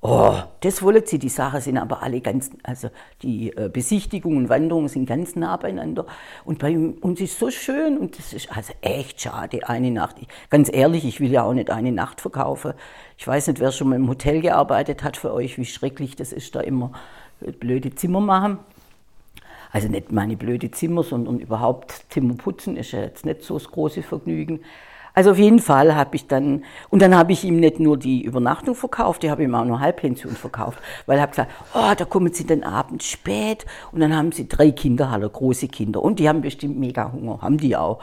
Oh, 0.00 0.32
das 0.60 0.80
wollen 0.82 1.04
sie. 1.04 1.18
Die 1.18 1.28
Sachen 1.28 1.60
sind 1.60 1.76
aber 1.76 2.02
alle 2.04 2.20
ganz, 2.20 2.50
also 2.62 2.88
die 3.22 3.50
äh, 3.56 3.68
Besichtigungen 3.68 4.44
und 4.44 4.48
Wanderungen 4.48 4.88
sind 4.88 5.06
ganz 5.06 5.34
nah 5.34 5.56
beieinander. 5.56 6.06
Und 6.44 6.60
bei 6.60 6.76
uns 6.78 7.20
ist 7.20 7.38
so 7.38 7.50
schön 7.50 7.98
und 7.98 8.16
das 8.16 8.32
ist 8.32 8.56
also 8.56 8.72
echt 8.80 9.20
schade, 9.20 9.68
eine 9.68 9.90
Nacht. 9.90 10.16
Ich, 10.20 10.28
ganz 10.50 10.72
ehrlich, 10.72 11.04
ich 11.04 11.18
will 11.18 11.32
ja 11.32 11.42
auch 11.42 11.52
nicht 11.52 11.70
eine 11.70 11.90
Nacht 11.90 12.20
verkaufen. 12.20 12.74
Ich 13.16 13.26
weiß 13.26 13.48
nicht, 13.48 13.58
wer 13.58 13.72
schon 13.72 13.88
mal 13.88 13.96
im 13.96 14.08
Hotel 14.08 14.40
gearbeitet 14.40 15.02
hat 15.02 15.16
für 15.16 15.32
euch, 15.32 15.58
wie 15.58 15.64
schrecklich 15.64 16.14
das 16.14 16.32
ist, 16.32 16.54
da 16.54 16.60
immer 16.60 16.92
äh, 17.40 17.50
blöde 17.50 17.92
Zimmer 17.92 18.20
machen. 18.20 18.58
Also 19.72 19.88
nicht 19.88 20.12
meine 20.12 20.36
blöde 20.36 20.70
Zimmer, 20.70 21.02
sondern 21.02 21.40
überhaupt 21.40 22.04
Zimmer 22.08 22.34
putzen 22.34 22.76
ist 22.76 22.92
ja 22.92 23.00
jetzt 23.00 23.26
nicht 23.26 23.42
so 23.42 23.54
das 23.58 23.68
große 23.68 24.02
Vergnügen. 24.04 24.60
Also 25.18 25.32
auf 25.32 25.38
jeden 25.38 25.58
Fall 25.58 25.96
habe 25.96 26.14
ich 26.14 26.28
dann, 26.28 26.62
und 26.90 27.02
dann 27.02 27.12
habe 27.12 27.32
ich 27.32 27.42
ihm 27.42 27.58
nicht 27.58 27.80
nur 27.80 27.96
die 27.96 28.22
Übernachtung 28.22 28.76
verkauft, 28.76 29.24
die 29.24 29.32
habe 29.32 29.42
ich 29.42 29.48
ihm 29.48 29.54
auch 29.56 29.64
noch 29.64 29.80
Halbpension 29.80 30.36
verkauft, 30.36 30.78
weil 31.06 31.16
ich 31.16 31.22
habe 31.22 31.30
gesagt, 31.30 31.50
oh, 31.74 31.92
da 31.96 32.04
kommen 32.04 32.32
sie 32.32 32.46
den 32.46 32.62
Abend 32.62 33.02
spät 33.02 33.66
und 33.90 33.98
dann 33.98 34.16
haben 34.16 34.30
sie 34.30 34.46
drei 34.46 34.70
Kinder, 34.70 35.08
alle 35.08 35.28
große 35.28 35.66
Kinder 35.66 36.04
und 36.04 36.20
die 36.20 36.28
haben 36.28 36.40
bestimmt 36.40 36.78
mega 36.78 37.10
Hunger, 37.10 37.42
haben 37.42 37.58
die 37.58 37.76
auch. 37.76 37.98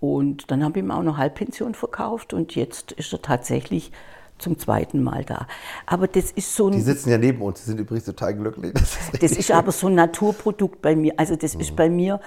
Und 0.00 0.50
dann 0.50 0.64
habe 0.64 0.80
ich 0.80 0.84
ihm 0.84 0.90
auch 0.90 1.04
noch 1.04 1.16
Halbpension 1.16 1.74
verkauft 1.74 2.34
und 2.34 2.56
jetzt 2.56 2.90
ist 2.90 3.12
er 3.12 3.22
tatsächlich 3.22 3.92
zum 4.38 4.58
zweiten 4.58 5.00
Mal 5.00 5.24
da. 5.24 5.46
Aber 5.86 6.08
das 6.08 6.32
ist 6.32 6.56
so 6.56 6.66
ein 6.66 6.72
Die 6.72 6.80
sitzen 6.80 7.10
ja 7.10 7.18
neben 7.18 7.40
uns, 7.40 7.60
die 7.60 7.66
sind 7.66 7.78
übrigens 7.78 8.06
total 8.06 8.34
glücklich. 8.34 8.72
Das 8.72 8.96
ist 9.12 9.22
das 9.22 9.30
ist 9.30 9.50
aber 9.52 9.70
so 9.70 9.86
ein 9.86 9.94
Naturprodukt 9.94 10.82
bei 10.82 10.96
mir. 10.96 11.14
Also 11.18 11.36
das 11.36 11.54
ist 11.54 11.76
bei 11.76 11.88
mir, 11.88 12.18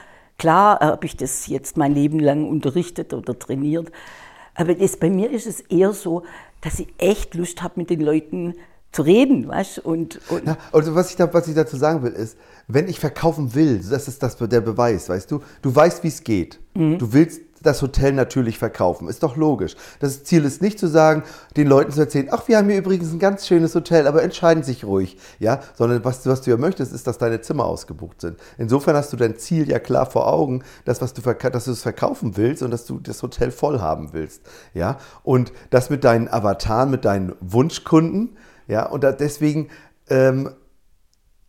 klar 0.42 0.80
habe 0.80 1.06
ich 1.06 1.16
das 1.16 1.46
jetzt 1.46 1.78
mein 1.78 1.94
Leben 1.94 2.20
lang 2.20 2.50
unterrichtet 2.50 3.14
oder 3.14 3.38
trainiert, 3.38 3.92
aber 4.56 4.74
das, 4.74 4.98
bei 4.98 5.10
mir 5.10 5.30
ist 5.30 5.46
es 5.46 5.62
eher 5.62 5.94
so, 5.94 6.24
dass 6.62 6.80
ich 6.80 6.88
echt 6.98 7.36
Lust 7.36 7.62
habe, 7.62 7.76
mit 7.78 7.92
den 7.92 8.02
Leuten 8.02 8.56
zu 8.92 9.04
reden, 9.04 9.48
weißt? 9.48 9.80
Und, 9.80 10.20
und 10.30 10.48
Ja, 10.48 10.58
also 10.74 10.96
was 10.96 11.12
ich, 11.12 11.16
da, 11.16 11.32
was 11.32 11.48
ich 11.48 11.54
dazu 11.54 11.78
sagen 11.78 12.02
will, 12.02 12.12
ist, 12.12 12.38
wenn 12.68 12.90
ich 12.90 13.00
verkaufen 13.00 13.54
will, 13.54 13.82
das 13.88 14.08
ist 14.08 14.22
das 14.24 14.36
der 14.36 14.62
Beweis, 14.62 15.10
weißt 15.10 15.30
du, 15.30 15.42
du 15.62 15.76
weißt, 15.76 16.04
wie 16.04 16.08
es 16.08 16.24
geht. 16.24 16.60
Du 16.98 17.14
willst 17.14 17.42
das 17.62 17.82
Hotel 17.82 18.14
natürlich 18.14 18.58
verkaufen, 18.58 19.08
ist 19.08 19.24
doch 19.24 19.36
logisch. 19.36 19.76
Das 20.00 20.24
Ziel 20.24 20.46
ist 20.46 20.62
nicht 20.62 20.80
zu 20.80 20.88
sagen, 20.88 21.24
den 21.58 21.68
Leuten 21.68 21.92
zu 21.92 22.02
erzählen, 22.02 22.30
ach, 22.32 22.48
wir 22.48 22.58
haben 22.58 22.70
hier 22.70 22.80
übrigens 22.80 23.12
ein 23.12 23.20
ganz 23.20 23.48
schönes 23.48 23.76
Hotel, 23.76 24.08
aber 24.08 24.24
entscheiden 24.24 24.64
sich 24.64 24.84
ruhig, 24.84 25.18
ja, 25.40 25.62
sondern 25.76 26.04
was, 26.04 26.26
was 26.26 26.42
du 26.42 26.52
ja 26.52 26.58
möchtest, 26.58 26.94
ist, 26.94 27.08
dass 27.08 27.18
deine 27.18 27.42
Zimmer 27.42 27.66
ausgebucht 27.66 28.22
sind. 28.22 28.40
Insofern 28.58 28.96
hast 28.96 29.14
du 29.14 29.18
dein 29.18 29.38
Ziel 29.38 29.70
ja 29.70 29.80
klar 29.80 30.06
vor 30.06 30.28
Augen, 30.32 30.64
dass, 30.86 31.02
was 31.02 31.14
du, 31.14 31.22
dass 31.22 31.66
du 31.66 31.72
es 31.72 31.82
verkaufen 31.82 32.38
willst 32.38 32.64
und 32.64 32.72
dass 32.72 32.86
du 32.86 33.00
das 33.00 33.22
Hotel 33.22 33.52
voll 33.52 33.80
haben 33.80 34.14
willst, 34.14 34.42
ja, 34.74 34.98
und 35.24 35.52
das 35.70 35.90
mit 35.90 36.04
deinen 36.04 36.28
Avataren, 36.28 36.90
mit 36.90 37.06
deinen 37.06 37.34
Wunschkunden, 37.40 38.38
ja, 38.68 38.86
und 38.86 39.04
da, 39.04 39.12
deswegen 39.12 39.70
ähm, 40.10 40.50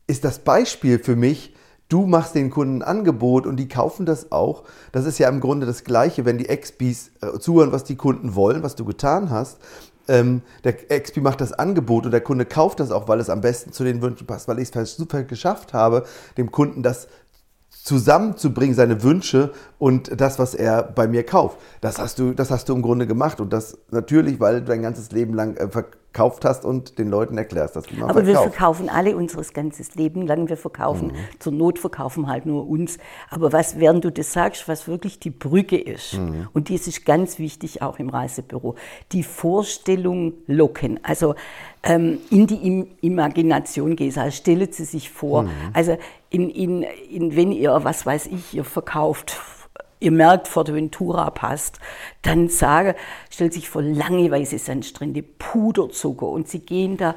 ist 0.07 0.25
das 0.25 0.41
Beispiel 0.41 0.99
für 0.99 1.17
mich, 1.17 1.52
du 1.93 2.07
machst 2.07 2.35
den 2.35 2.51
Kunden 2.51 2.83
ein 2.83 2.99
Angebot 2.99 3.47
und 3.47 3.57
die 3.57 3.69
kaufen 3.69 4.07
das 4.07 4.33
auch. 4.33 4.65
Das 4.93 5.05
ist 5.05 5.19
ja 5.19 5.29
im 5.29 5.41
Grunde 5.41 5.67
das 5.67 5.85
Gleiche, 5.85 6.25
wenn 6.25 6.39
die 6.39 6.49
Expis 6.49 7.11
äh, 7.21 7.39
zuhören, 7.39 7.73
was 7.73 7.85
die 7.85 7.97
Kunden 7.97 8.35
wollen, 8.35 8.63
was 8.63 8.77
du 8.77 8.85
getan 8.85 9.31
hast. 9.31 9.59
Ähm, 10.09 10.43
der 10.65 10.91
Expi 10.91 11.21
macht 11.21 11.41
das 11.41 11.53
Angebot 11.53 12.07
und 12.07 12.11
der 12.11 12.23
Kunde 12.23 12.45
kauft 12.45 12.81
das 12.81 12.91
auch, 12.91 13.09
weil 13.09 13.21
es 13.21 13.31
am 13.31 13.41
besten 13.41 13.73
zu 13.73 13.85
den 13.85 14.03
Wünschen 14.03 14.27
passt, 14.27 14.49
weil 14.49 14.59
ich 14.59 14.75
es 14.75 14.97
super 14.97 15.23
geschafft 15.23 15.75
habe, 15.75 16.05
dem 16.37 16.51
Kunden 16.51 16.83
das 16.83 17.09
zusammenzubringen, 17.85 18.75
seine 18.75 19.03
Wünsche 19.03 19.53
und 19.79 20.21
das, 20.21 20.39
was 20.39 20.55
er 20.55 20.83
bei 20.83 21.07
mir 21.07 21.25
kauft. 21.25 21.59
Das 21.81 21.99
hast 21.99 22.19
du, 22.19 22.33
das 22.33 22.51
hast 22.51 22.69
du 22.69 22.75
im 22.75 22.83
Grunde 22.83 23.07
gemacht 23.07 23.41
und 23.41 23.53
das 23.53 23.79
natürlich, 23.91 24.41
weil 24.41 24.61
du 24.61 24.67
dein 24.67 24.83
ganzes 24.83 25.11
Leben 25.13 25.35
lang 25.35 25.57
äh, 25.57 25.69
verkauft 26.13 26.45
hast 26.45 26.65
und 26.67 26.99
den 26.99 27.09
Leuten 27.09 27.39
erklärst, 27.39 27.75
dass 27.75 27.85
du 27.87 27.95
mal 27.95 28.11
Aber 28.11 28.27
wir 28.27 28.35
verkaufst. 28.35 28.57
verkaufen 28.57 28.89
alle 28.91 29.17
unseres 29.17 29.55
ganzes 29.55 29.95
Leben 29.95 30.27
lang. 30.27 30.49
Wir 30.49 30.59
verkaufen, 30.59 31.09
Mhm. 31.09 31.13
zur 31.39 31.53
Not 31.53 31.79
verkaufen 31.79 32.27
halt 32.29 32.45
nur 32.45 32.69
uns. 32.69 32.99
Aber 33.31 33.53
was, 33.53 33.81
während 33.81 34.05
du 34.05 34.13
das 34.13 34.33
sagst, 34.33 34.69
was 34.69 34.87
wirklich 34.87 35.19
die 35.21 35.31
Brücke 35.31 35.79
ist, 35.79 36.15
Mhm. 36.15 36.49
und 36.53 36.69
dies 36.69 36.87
ist 36.87 37.07
ganz 37.07 37.39
wichtig 37.39 37.81
auch 37.81 37.99
im 37.99 38.11
Reisebüro, 38.11 38.75
die 39.13 39.23
Vorstellung 39.23 40.35
locken. 40.47 41.01
Also 41.03 41.35
ähm, 41.85 42.19
in 42.31 42.47
die 42.47 42.65
Im 42.67 42.87
Imagination 43.01 43.97
gehen. 43.97 44.17
Also 44.17 44.31
stellt 44.37 44.73
sie 44.75 44.85
sich 44.85 45.11
vor. 45.11 45.47
Also 45.73 45.97
in, 46.31 46.49
in, 46.51 46.83
in, 47.11 47.35
wenn 47.35 47.51
ihr, 47.53 47.77
was 47.83 48.07
weiß 48.07 48.27
ich, 48.27 48.55
ihr 48.55 48.65
verkauft 48.65 49.33
ihr 50.03 50.11
merkt, 50.11 50.49
Forteventura 50.49 51.31
passt, 51.31 51.79
dann 52.23 52.49
sage, 52.49 52.97
stellt 53.31 53.53
sich 53.53 53.69
vor 53.69 53.83
lange 53.83 54.31
weiße 54.31 54.59
Sandstrände, 54.59 55.23
Puderzucker 55.23 56.27
und 56.27 56.49
sie 56.49 56.61
gehen 56.61 56.97
da 56.97 57.15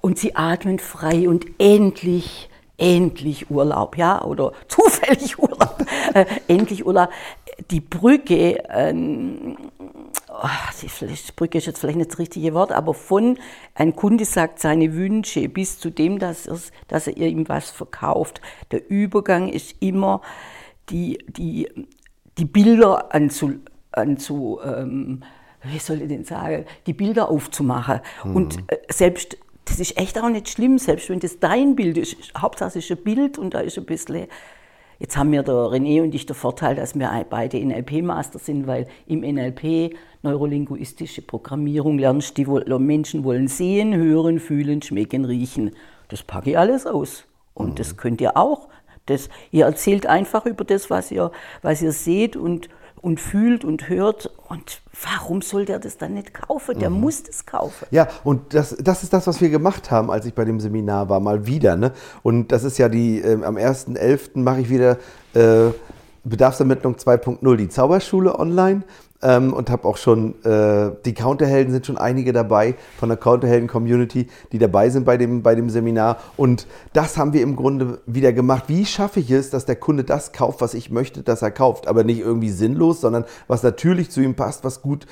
und 0.00 0.18
sie 0.18 0.36
atmen 0.36 0.78
frei 0.78 1.28
und 1.28 1.46
endlich, 1.58 2.48
endlich 2.78 3.50
Urlaub, 3.50 3.96
ja, 3.96 4.22
oder 4.22 4.52
zufällig 4.68 5.38
Urlaub, 5.38 5.84
äh, 6.14 6.26
endlich 6.48 6.84
Urlaub. 6.84 7.10
Die 7.70 7.80
Brücke, 7.80 8.62
ähm, 8.70 9.56
oh, 10.28 10.48
die 10.82 11.32
Brücke 11.34 11.58
ist 11.58 11.66
jetzt 11.66 11.78
vielleicht 11.78 11.98
nicht 11.98 12.10
das 12.10 12.18
richtige 12.18 12.54
Wort, 12.54 12.72
aber 12.72 12.92
von 12.92 13.38
ein 13.74 13.96
Kunde 13.96 14.24
sagt 14.24 14.58
seine 14.58 14.94
Wünsche 14.94 15.48
bis 15.48 15.78
zu 15.78 15.90
dem, 15.90 16.18
dass, 16.18 16.48
dass 16.88 17.06
er 17.06 17.28
ihm 17.28 17.48
was 17.48 17.70
verkauft. 17.70 18.40
Der 18.72 18.88
Übergang 18.90 19.48
ist 19.48 19.76
immer 19.80 20.20
die, 20.90 21.18
die, 21.26 21.68
die 22.38 22.44
Bilder 22.44 23.14
anzu, 23.14 23.54
anzu 23.92 24.60
ähm, 24.64 25.22
wie 25.62 25.78
soll 25.78 26.02
ich 26.02 26.08
denn 26.08 26.24
sagen, 26.24 26.64
die 26.86 26.92
Bilder 26.92 27.28
aufzumachen. 27.30 28.00
Mhm. 28.24 28.36
Und 28.36 28.58
äh, 28.68 28.78
selbst, 28.88 29.36
das 29.64 29.80
ist 29.80 29.96
echt 29.98 30.20
auch 30.20 30.28
nicht 30.28 30.48
schlimm, 30.48 30.78
selbst 30.78 31.08
wenn 31.10 31.20
das 31.20 31.40
dein 31.40 31.76
Bild 31.76 31.98
ist, 31.98 32.16
Hauptsache 32.36 32.78
es 32.78 32.84
ist 32.84 32.90
ein 32.90 33.02
Bild 33.02 33.38
und 33.38 33.54
da 33.54 33.60
ist 33.60 33.78
ein 33.78 33.84
bisschen, 33.84 34.26
jetzt 34.98 35.16
haben 35.16 35.32
wir 35.32 35.42
der 35.42 35.54
René 35.54 36.02
und 36.02 36.14
ich 36.14 36.26
den 36.26 36.36
Vorteil, 36.36 36.76
dass 36.76 36.94
wir 36.94 37.26
beide 37.28 37.58
NLP-Master 37.58 38.38
sind, 38.38 38.66
weil 38.66 38.86
im 39.06 39.20
NLP, 39.20 39.96
neurolinguistische 40.22 41.22
Programmierung, 41.22 41.98
lernst 41.98 42.36
die 42.36 42.46
Menschen 42.46 43.24
wollen 43.24 43.48
sehen, 43.48 43.94
hören, 43.94 44.38
fühlen, 44.40 44.82
schmecken, 44.82 45.24
riechen. 45.24 45.72
Das 46.08 46.22
packe 46.22 46.50
ich 46.50 46.58
alles 46.58 46.86
aus. 46.86 47.24
Und 47.54 47.70
mhm. 47.70 47.74
das 47.76 47.96
könnt 47.96 48.20
ihr 48.20 48.36
auch. 48.36 48.68
Das, 49.06 49.28
ihr 49.50 49.64
erzählt 49.64 50.06
einfach 50.06 50.46
über 50.46 50.64
das, 50.64 50.90
was 50.90 51.10
ihr, 51.10 51.30
was 51.62 51.82
ihr 51.82 51.92
seht 51.92 52.36
und 52.36 52.68
und 53.06 53.20
fühlt 53.20 53.64
und 53.64 53.88
hört. 53.88 54.30
Und 54.48 54.80
warum 55.00 55.40
soll 55.40 55.64
der 55.64 55.78
das 55.78 55.96
dann 55.96 56.14
nicht 56.14 56.34
kaufen? 56.34 56.78
Der 56.80 56.90
mhm. 56.90 57.00
muss 57.02 57.22
das 57.22 57.46
kaufen. 57.46 57.86
Ja, 57.92 58.08
und 58.24 58.52
das, 58.52 58.76
das 58.80 59.04
ist 59.04 59.12
das, 59.12 59.28
was 59.28 59.40
wir 59.40 59.48
gemacht 59.48 59.92
haben, 59.92 60.10
als 60.10 60.26
ich 60.26 60.34
bei 60.34 60.44
dem 60.44 60.58
Seminar 60.58 61.08
war, 61.08 61.20
mal 61.20 61.46
wieder. 61.46 61.76
Ne? 61.76 61.92
Und 62.24 62.50
das 62.50 62.64
ist 62.64 62.78
ja 62.78 62.88
die, 62.88 63.20
äh, 63.20 63.44
am 63.44 63.56
1.11. 63.56 64.40
mache 64.40 64.62
ich 64.62 64.70
wieder 64.70 64.98
äh, 65.34 65.70
Bedarfsermittlung 66.24 66.96
2.0, 66.96 67.56
die 67.56 67.68
Zauberschule 67.68 68.36
online 68.36 68.82
ähm, 69.22 69.52
und 69.52 69.70
habe 69.70 69.86
auch 69.86 69.96
schon, 69.96 70.42
äh, 70.44 70.92
die 71.04 71.14
Counterhelden 71.14 71.72
sind 71.72 71.86
schon 71.86 71.98
einige 71.98 72.32
dabei 72.32 72.74
von 72.98 73.08
der 73.08 73.18
Counterhelden-Community, 73.18 74.28
die 74.52 74.58
dabei 74.58 74.90
sind 74.90 75.04
bei 75.04 75.16
dem, 75.16 75.42
bei 75.42 75.54
dem 75.54 75.70
Seminar. 75.70 76.18
Und 76.36 76.66
das 76.92 77.16
haben 77.16 77.32
wir 77.32 77.42
im 77.42 77.56
Grunde 77.56 78.00
wieder 78.06 78.32
gemacht. 78.32 78.64
Wie 78.68 78.84
schaffe 78.84 79.20
ich 79.20 79.30
es, 79.30 79.50
dass 79.50 79.64
der 79.64 79.76
Kunde 79.76 80.04
das 80.04 80.32
kauft, 80.32 80.60
was 80.60 80.74
ich 80.74 80.90
möchte, 80.90 81.22
dass 81.22 81.42
er 81.42 81.50
kauft? 81.50 81.88
Aber 81.88 82.04
nicht 82.04 82.20
irgendwie 82.20 82.50
sinnlos, 82.50 83.00
sondern 83.00 83.24
was 83.48 83.62
natürlich 83.62 84.10
zu 84.10 84.20
ihm 84.20 84.34
passt, 84.34 84.64
was 84.64 84.82
gut, 84.82 85.06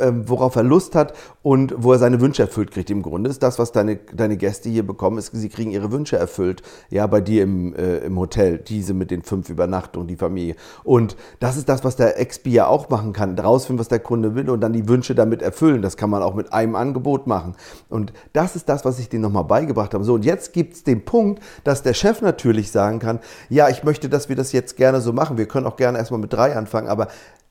äh, 0.00 0.12
worauf 0.26 0.56
er 0.56 0.62
Lust 0.62 0.94
hat 0.94 1.14
und 1.42 1.74
wo 1.78 1.92
er 1.92 1.98
seine 1.98 2.20
Wünsche 2.20 2.42
erfüllt 2.42 2.70
kriegt. 2.70 2.90
Im 2.90 3.02
Grunde 3.02 3.30
ist 3.30 3.42
das, 3.42 3.58
was 3.58 3.72
deine, 3.72 3.96
deine 3.96 4.36
Gäste 4.36 4.68
hier 4.68 4.86
bekommen, 4.86 5.18
ist, 5.18 5.30
sie 5.34 5.48
kriegen 5.48 5.70
ihre 5.70 5.90
Wünsche 5.92 6.16
erfüllt. 6.16 6.62
Ja, 6.90 7.06
bei 7.06 7.20
dir 7.20 7.42
im, 7.42 7.74
äh, 7.74 7.98
im 7.98 8.18
Hotel, 8.18 8.58
diese 8.58 8.94
mit 8.94 9.10
den 9.10 9.22
fünf 9.22 9.48
Übernachtungen, 9.50 10.08
die 10.08 10.16
Familie. 10.16 10.56
Und 10.84 11.16
das 11.40 11.56
ist 11.56 11.68
das, 11.68 11.84
was 11.84 11.96
der 11.96 12.24
XP 12.24 12.48
ja 12.48 12.66
auch 12.66 12.88
machen 12.88 13.12
kann 13.12 13.36
rausfinden, 13.58 13.80
was 13.80 13.88
der 13.88 13.98
Kunde 13.98 14.34
will 14.34 14.48
und 14.50 14.60
dann 14.60 14.72
die 14.72 14.88
Wünsche 14.88 15.14
damit 15.14 15.42
erfüllen. 15.42 15.82
Das 15.82 15.96
kann 15.96 16.10
man 16.10 16.22
auch 16.22 16.34
mit 16.34 16.52
einem 16.52 16.76
Angebot 16.76 17.26
machen. 17.26 17.54
Und 17.88 18.12
das 18.32 18.56
ist 18.56 18.68
das, 18.68 18.84
was 18.84 18.98
ich 18.98 19.08
denen 19.08 19.22
nochmal 19.22 19.44
beigebracht 19.44 19.94
habe. 19.94 20.04
So, 20.04 20.14
und 20.14 20.24
jetzt 20.24 20.52
gibt 20.52 20.74
es 20.74 20.84
den 20.84 21.04
Punkt, 21.04 21.42
dass 21.64 21.82
der 21.82 21.94
Chef 21.94 22.22
natürlich 22.22 22.70
sagen 22.70 23.00
kann, 23.00 23.18
ja, 23.48 23.68
ich 23.68 23.82
möchte, 23.82 24.08
dass 24.08 24.28
wir 24.28 24.36
das 24.36 24.52
jetzt 24.52 24.76
gerne 24.76 25.00
so 25.00 25.12
machen. 25.12 25.36
Wir 25.38 25.46
können 25.46 25.66
auch 25.66 25.76
gerne 25.76 25.98
erstmal 25.98 26.20
mit 26.20 26.32
drei 26.32 26.54
anfangen, 26.56 26.88
aber 26.88 27.08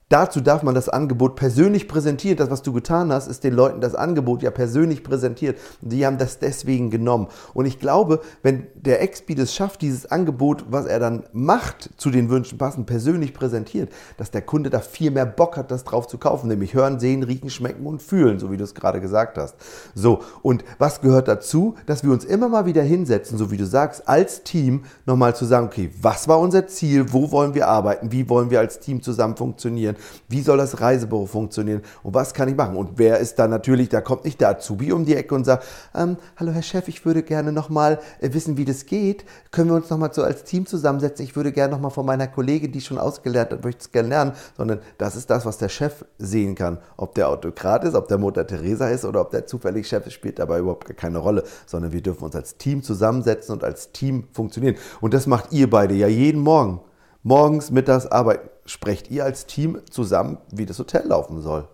Dazu 0.10 0.39
darf 0.39 0.63
man 0.63 0.74
das 0.74 0.88
Angebot 0.88 1.36
persönlich 1.36 1.89
präsentieren. 1.89 2.38
Das, 2.38 2.50
was 2.50 2.62
du 2.62 2.72
getan 2.72 3.12
hast, 3.12 3.28
ist 3.28 3.43
den 3.43 3.54
Leuten 3.54 3.82
das 3.82 3.93
Angebot 3.93 4.41
ja 4.41 4.52
persönlich 4.52 5.04
präsentiert. 5.04 5.60
Die 5.82 6.06
haben 6.06 6.17
das 6.17 6.39
deswegen 6.39 6.89
genommen. 6.89 7.28
Und 7.54 7.65
ich 7.65 7.78
glaube, 7.78 8.22
wenn 8.41 8.67
der 8.74 9.02
Expeed 9.02 9.39
es 9.39 9.54
schafft, 9.54 9.82
dieses 9.82 10.10
Angebot, 10.10 10.67
was 10.70 10.86
er 10.86 11.00
dann 11.00 11.24
macht, 11.34 11.89
zu 11.98 12.10
den 12.10 12.30
Wünschen 12.30 12.58
passend, 12.58 12.86
persönlich 12.86 13.34
präsentiert, 13.34 13.91
dass 14.15 14.32
der 14.32 14.43
Kunde 14.43 14.70
da 14.70 14.80
viel 14.80 15.12
mehr 15.12 15.26
Bock 15.26 15.58
hat, 15.58 15.72
das 15.72 15.84
drauf 15.84 16.08
zu 16.08 16.17
kaufen. 16.17 16.48
Nämlich 16.48 16.74
hören, 16.74 17.02
sehen, 17.02 17.24
riechen, 17.24 17.50
schmecken 17.50 17.86
und 17.86 18.02
fühlen, 18.02 18.39
so 18.39 18.50
wie 18.50 18.56
du 18.56 18.63
es 18.63 18.76
gerade 18.76 19.02
gesagt 19.02 19.38
hast. 19.38 19.56
So, 19.93 20.22
und 20.41 20.63
was 20.78 21.02
gehört 21.02 21.28
dazu? 21.28 21.76
Dass 21.86 22.06
wir 22.06 22.13
uns 22.13 22.24
immer 22.24 22.48
mal 22.48 22.65
wieder 22.65 22.82
hinsetzen, 22.82 23.38
so 23.38 23.52
wie 23.52 23.58
du 23.58 23.65
sagst, 23.65 24.08
als 24.08 24.43
Team 24.43 24.86
nochmal 25.06 25.36
zu 25.36 25.43
sagen, 25.43 25.65
okay, 25.65 25.91
was 26.02 26.30
war 26.30 26.39
unser 26.39 26.65
Ziel? 26.67 27.12
Wo 27.12 27.30
wollen 27.32 27.54
wir 27.56 27.67
arbeiten? 27.67 28.13
Wie 28.13 28.30
wollen 28.30 28.50
wir 28.52 28.62
als 28.62 28.80
Team 28.80 29.02
zusammen 29.02 29.36
funktionieren? 29.36 29.97
Wie 30.28 30.42
soll 30.42 30.58
das 30.58 30.80
Reisebüro 30.82 31.26
funktionieren? 31.26 31.82
Und 32.04 32.14
was 32.14 32.34
kann 32.34 32.50
ich 32.50 32.56
machen? 32.56 32.76
Und 32.76 32.92
wer 32.96 33.20
ist 33.20 33.40
da 33.40 33.48
natürlich, 33.48 33.90
da 33.90 34.02
kommt 34.02 34.26
nicht 34.26 34.42
der 34.42 34.50
Azubi 34.50 34.92
um 34.92 35.06
die 35.06 35.16
Ecke 35.16 35.36
und 35.36 35.46
sagt, 35.46 35.66
ähm, 35.96 36.18
hallo 36.38 36.52
Herr 36.52 36.62
Chef, 36.62 36.88
ich 36.88 37.06
würde 37.06 37.24
gerne 37.24 37.52
nochmal 37.52 38.00
äh, 38.20 38.34
wissen, 38.34 38.58
wie 38.58 38.66
das 38.66 38.86
geht. 38.86 39.26
Können 39.52 39.70
wir 39.70 39.76
uns 39.76 39.90
nochmal 39.90 40.14
so 40.14 40.24
als 40.24 40.44
Team 40.44 40.66
zusammensetzen? 40.66 41.26
Ich 41.26 41.36
würde 41.36 41.52
gerne 41.52 41.74
nochmal 41.74 41.92
von 41.92 42.06
meiner 42.06 42.28
Kollegin, 42.28 42.72
die 42.72 42.82
schon 42.82 42.98
ausgelernt 42.98 43.52
hat, 43.52 43.64
möchte 43.64 43.82
es 43.82 43.92
gerne 43.92 44.10
lernen. 44.10 44.32
Sondern 44.56 44.80
das 44.98 45.16
ist 45.16 45.30
das, 45.30 45.46
was 45.46 45.58
der 45.58 45.70
Chef 45.70 46.06
sehen 46.18 46.56
kann. 46.56 46.78
Ob 46.98 47.16
der 47.16 47.30
Autokrat 47.30 47.84
ist, 47.84 47.96
ob 47.96 48.08
der 48.08 48.18
Mutter 48.18 48.46
Teresa 48.46 48.90
ist 48.90 49.06
oder 49.06 49.22
ob 49.22 49.32
der 49.32 49.46
zufällig 49.46 49.88
Chef 49.88 50.06
ist, 50.08 50.14
spielt 50.14 50.40
dabei 50.40 50.60
überhaupt 50.60 50.96
keine 50.98 51.20
Rolle. 51.20 51.44
Sondern 51.66 51.92
wir 51.92 52.02
dürfen 52.02 52.24
uns 52.24 52.36
als 52.36 52.58
Team 52.58 52.84
zusammensetzen 52.84 53.54
und 53.54 53.64
als 53.64 53.92
Team 53.92 54.28
funktionieren. 54.34 54.76
Und 55.02 55.14
das 55.14 55.28
macht 55.28 55.52
ihr 55.52 55.70
beide 55.70 55.94
ja 55.94 56.08
jeden 56.08 56.42
Morgen 56.42 56.82
morgens, 57.28 57.72
mittags 57.72 58.08
arbeiten. 58.08 58.50
Sprecht 58.66 59.12
ihr 59.12 59.24
als 59.24 59.46
Team 59.46 59.82
zusammen, 59.90 60.38
wie 60.52 60.66
das 60.66 60.80
Hotel 60.80 61.06
laufen 61.06 61.42
soll? 61.42 61.68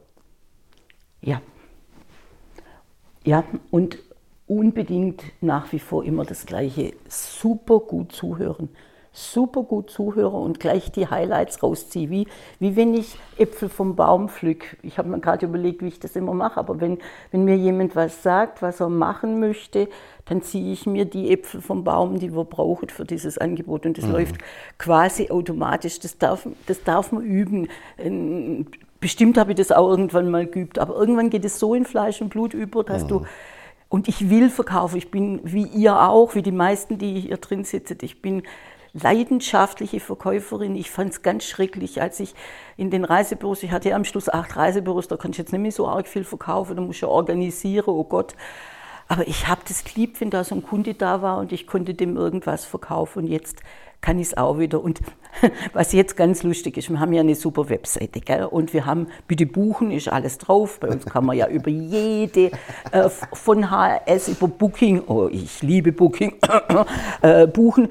Ja. 1.22 1.42
Ja, 3.24 3.44
und 3.72 4.00
unbedingt 4.48 5.24
nach 5.42 5.72
wie 5.72 5.80
vor 5.80 6.04
immer 6.04 6.26
das 6.26 6.46
Gleiche. 6.46 6.94
Super 7.08 7.80
gut 7.80 8.12
zuhören 8.12 8.70
super 9.16 9.62
gut 9.62 9.92
zuhöre 9.92 10.36
und 10.36 10.60
gleich 10.60 10.92
die 10.92 11.08
Highlights 11.08 11.62
rausziehe, 11.62 12.10
wie, 12.10 12.28
wie 12.60 12.76
wenn 12.76 12.96
ich 12.96 13.16
Äpfel 13.38 13.70
vom 13.70 13.96
Baum 13.96 14.28
pflück. 14.28 14.76
Ich 14.82 14.98
habe 14.98 15.08
mir 15.08 15.20
gerade 15.20 15.46
überlegt, 15.46 15.84
wie 15.84 15.90
ich 15.90 16.00
das 16.00 16.16
immer 16.16 16.34
mache, 16.34 16.60
aber 16.60 16.82
wenn, 16.82 16.98
wenn 17.32 17.46
mir 17.46 17.56
jemand 17.56 17.96
was 17.96 18.24
sagt, 18.24 18.64
was 18.64 18.80
er 18.80 18.90
machen 18.90 19.40
möchte, 19.40 19.88
dann 20.26 20.42
ziehe 20.42 20.74
ich 20.74 20.88
mir 20.88 21.06
die 21.06 21.32
Äpfel 21.32 21.62
vom 21.62 21.84
Baum, 21.84 22.18
die 22.18 22.34
wir 22.34 22.44
brauchen 22.44 22.90
für 22.90 23.06
dieses 23.06 23.38
Angebot. 23.38 23.86
Und 23.86 24.00
das 24.00 24.06
mhm. 24.06 24.14
läuft 24.14 24.36
quasi 24.80 25.30
automatisch. 25.30 26.00
Das 26.00 26.18
darf, 26.18 26.48
das 26.66 26.84
darf 26.84 27.12
man 27.12 27.24
üben. 27.24 27.68
Ähm, 28.00 28.66
bestimmt 29.00 29.38
habe 29.38 29.52
ich 29.52 29.58
das 29.58 29.72
auch 29.72 29.90
irgendwann 29.90 30.32
mal 30.32 30.48
geübt, 30.48 30.80
aber 30.80 30.96
irgendwann 30.96 31.30
geht 31.30 31.46
es 31.46 31.60
so 31.60 31.76
in 31.76 31.86
Fleisch 31.86 32.20
und 32.20 32.30
Blut 32.30 32.56
über, 32.56 32.84
dass 32.84 33.04
mhm. 33.04 33.08
du 33.10 33.26
und 33.90 34.08
ich 34.08 34.32
will 34.32 34.50
verkaufen. 34.50 34.98
Ich 34.98 35.12
bin 35.12 35.40
wie 35.44 35.68
ihr 35.68 36.02
auch, 36.02 36.34
wie 36.34 36.42
die 36.42 36.52
meisten, 36.52 36.98
die 36.98 37.20
hier 37.20 37.38
drin 37.38 37.64
sitzen. 37.64 38.00
Ich 38.02 38.24
bin 38.24 38.42
leidenschaftliche 38.94 40.00
Verkäuferin. 40.00 40.76
Ich 40.76 40.92
fand 40.92 41.12
es 41.12 41.22
ganz 41.22 41.46
schrecklich, 41.46 42.02
als 42.02 42.20
ich 42.20 42.36
in 42.78 42.92
den 42.92 43.06
Reisebüros, 43.06 43.64
ich 43.64 43.72
hatte 43.72 43.90
ja 43.90 43.96
am 43.96 44.06
Schluss 44.06 44.30
acht 44.30 44.56
Reisebüros, 44.56 45.08
da 45.08 45.18
kann 45.18 45.32
ich 45.32 45.38
jetzt 45.38 45.52
nicht 45.52 45.62
mehr 45.62 45.72
so 45.72 45.88
arg 45.88 46.08
viel 46.08 46.24
verkaufen, 46.24 46.76
da 46.76 46.82
muss 46.82 46.98
ich 46.98 47.02
ja 47.02 47.08
organisieren, 47.08 47.86
oh 47.88 48.04
Gott. 48.04 48.36
Aber 49.08 49.28
ich 49.28 49.48
habe 49.48 49.62
das 49.68 49.84
geliebt, 49.84 50.22
wenn 50.22 50.30
da 50.30 50.44
so 50.44 50.56
ein 50.56 50.64
Kunde 50.64 50.94
da 50.94 51.22
war 51.22 51.40
und 51.40 51.52
ich 51.52 51.68
konnte 51.68 51.94
dem 51.94 52.16
irgendwas 52.16 52.66
verkaufen 52.66 53.24
und 53.24 53.28
jetzt 53.28 53.62
kann 54.04 54.20
ich 54.20 54.28
es 54.28 54.38
auch 54.38 54.60
wieder. 54.60 54.84
Und 54.84 55.02
was 55.74 55.94
jetzt 55.94 56.16
ganz 56.16 56.44
lustig 56.44 56.78
ist, 56.78 56.90
wir 56.90 57.00
haben 57.00 57.14
ja 57.14 57.22
eine 57.22 57.36
super 57.36 57.70
Webseite 57.70 58.22
gell? 58.22 58.46
und 58.46 58.74
wir 58.74 58.86
haben, 58.86 59.08
bitte 59.28 59.48
buchen, 59.48 59.90
ist 59.92 60.10
alles 60.10 60.38
drauf. 60.38 60.80
Bei 60.80 60.90
uns 60.90 61.06
kann 61.06 61.26
man 61.26 61.36
ja 61.36 61.48
über 61.48 61.70
jede, 61.70 62.52
äh, 62.92 63.10
von 63.10 63.72
HRS 63.72 64.28
über 64.28 64.48
Booking, 64.48 65.04
oh 65.08 65.28
ich 65.32 65.62
liebe 65.64 65.92
Booking, 65.92 66.36
äh, 67.22 67.48
buchen. 67.48 67.90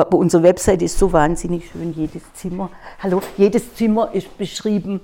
Aber 0.00 0.18
unsere 0.18 0.42
Website 0.42 0.82
ist 0.82 0.98
so 0.98 1.12
wahnsinnig 1.12 1.70
schön, 1.70 1.94
jedes 1.94 2.22
Zimmer. 2.34 2.68
Hallo, 3.02 3.22
jedes 3.38 3.74
Zimmer 3.74 4.10
ist 4.12 4.36
beschrieben. 4.36 5.00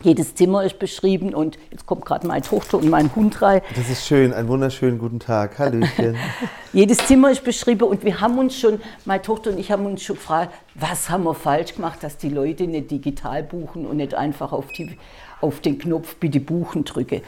Jedes 0.00 0.36
Zimmer 0.36 0.62
ist 0.64 0.78
beschrieben 0.78 1.34
und 1.34 1.58
jetzt 1.70 1.86
kommt 1.86 2.04
gerade 2.04 2.26
meine 2.26 2.42
Tochter 2.42 2.78
und 2.78 2.88
mein 2.88 3.14
Hund 3.16 3.42
rein. 3.42 3.62
Das 3.74 3.88
ist 3.88 4.06
schön, 4.06 4.32
einen 4.32 4.46
wunderschönen 4.46 4.98
guten 4.98 5.18
Tag. 5.18 5.58
Hallöchen. 5.58 6.16
Jedes 6.72 6.98
Zimmer 6.98 7.32
ist 7.32 7.42
beschrieben 7.42 7.82
und 7.82 8.04
wir 8.04 8.20
haben 8.20 8.38
uns 8.38 8.56
schon, 8.56 8.80
meine 9.04 9.22
Tochter 9.22 9.50
und 9.50 9.58
ich 9.58 9.72
haben 9.72 9.86
uns 9.86 10.02
schon 10.02 10.16
gefragt, 10.16 10.52
was 10.76 11.10
haben 11.10 11.24
wir 11.24 11.34
falsch 11.34 11.74
gemacht, 11.74 12.02
dass 12.02 12.16
die 12.16 12.28
Leute 12.28 12.68
nicht 12.68 12.92
digital 12.92 13.42
buchen 13.42 13.86
und 13.86 13.96
nicht 13.96 14.14
einfach 14.14 14.52
auf, 14.52 14.66
die, 14.68 14.98
auf 15.40 15.60
den 15.60 15.78
Knopf 15.78 16.16
bitte 16.16 16.38
buchen 16.38 16.84
drücke. 16.84 17.22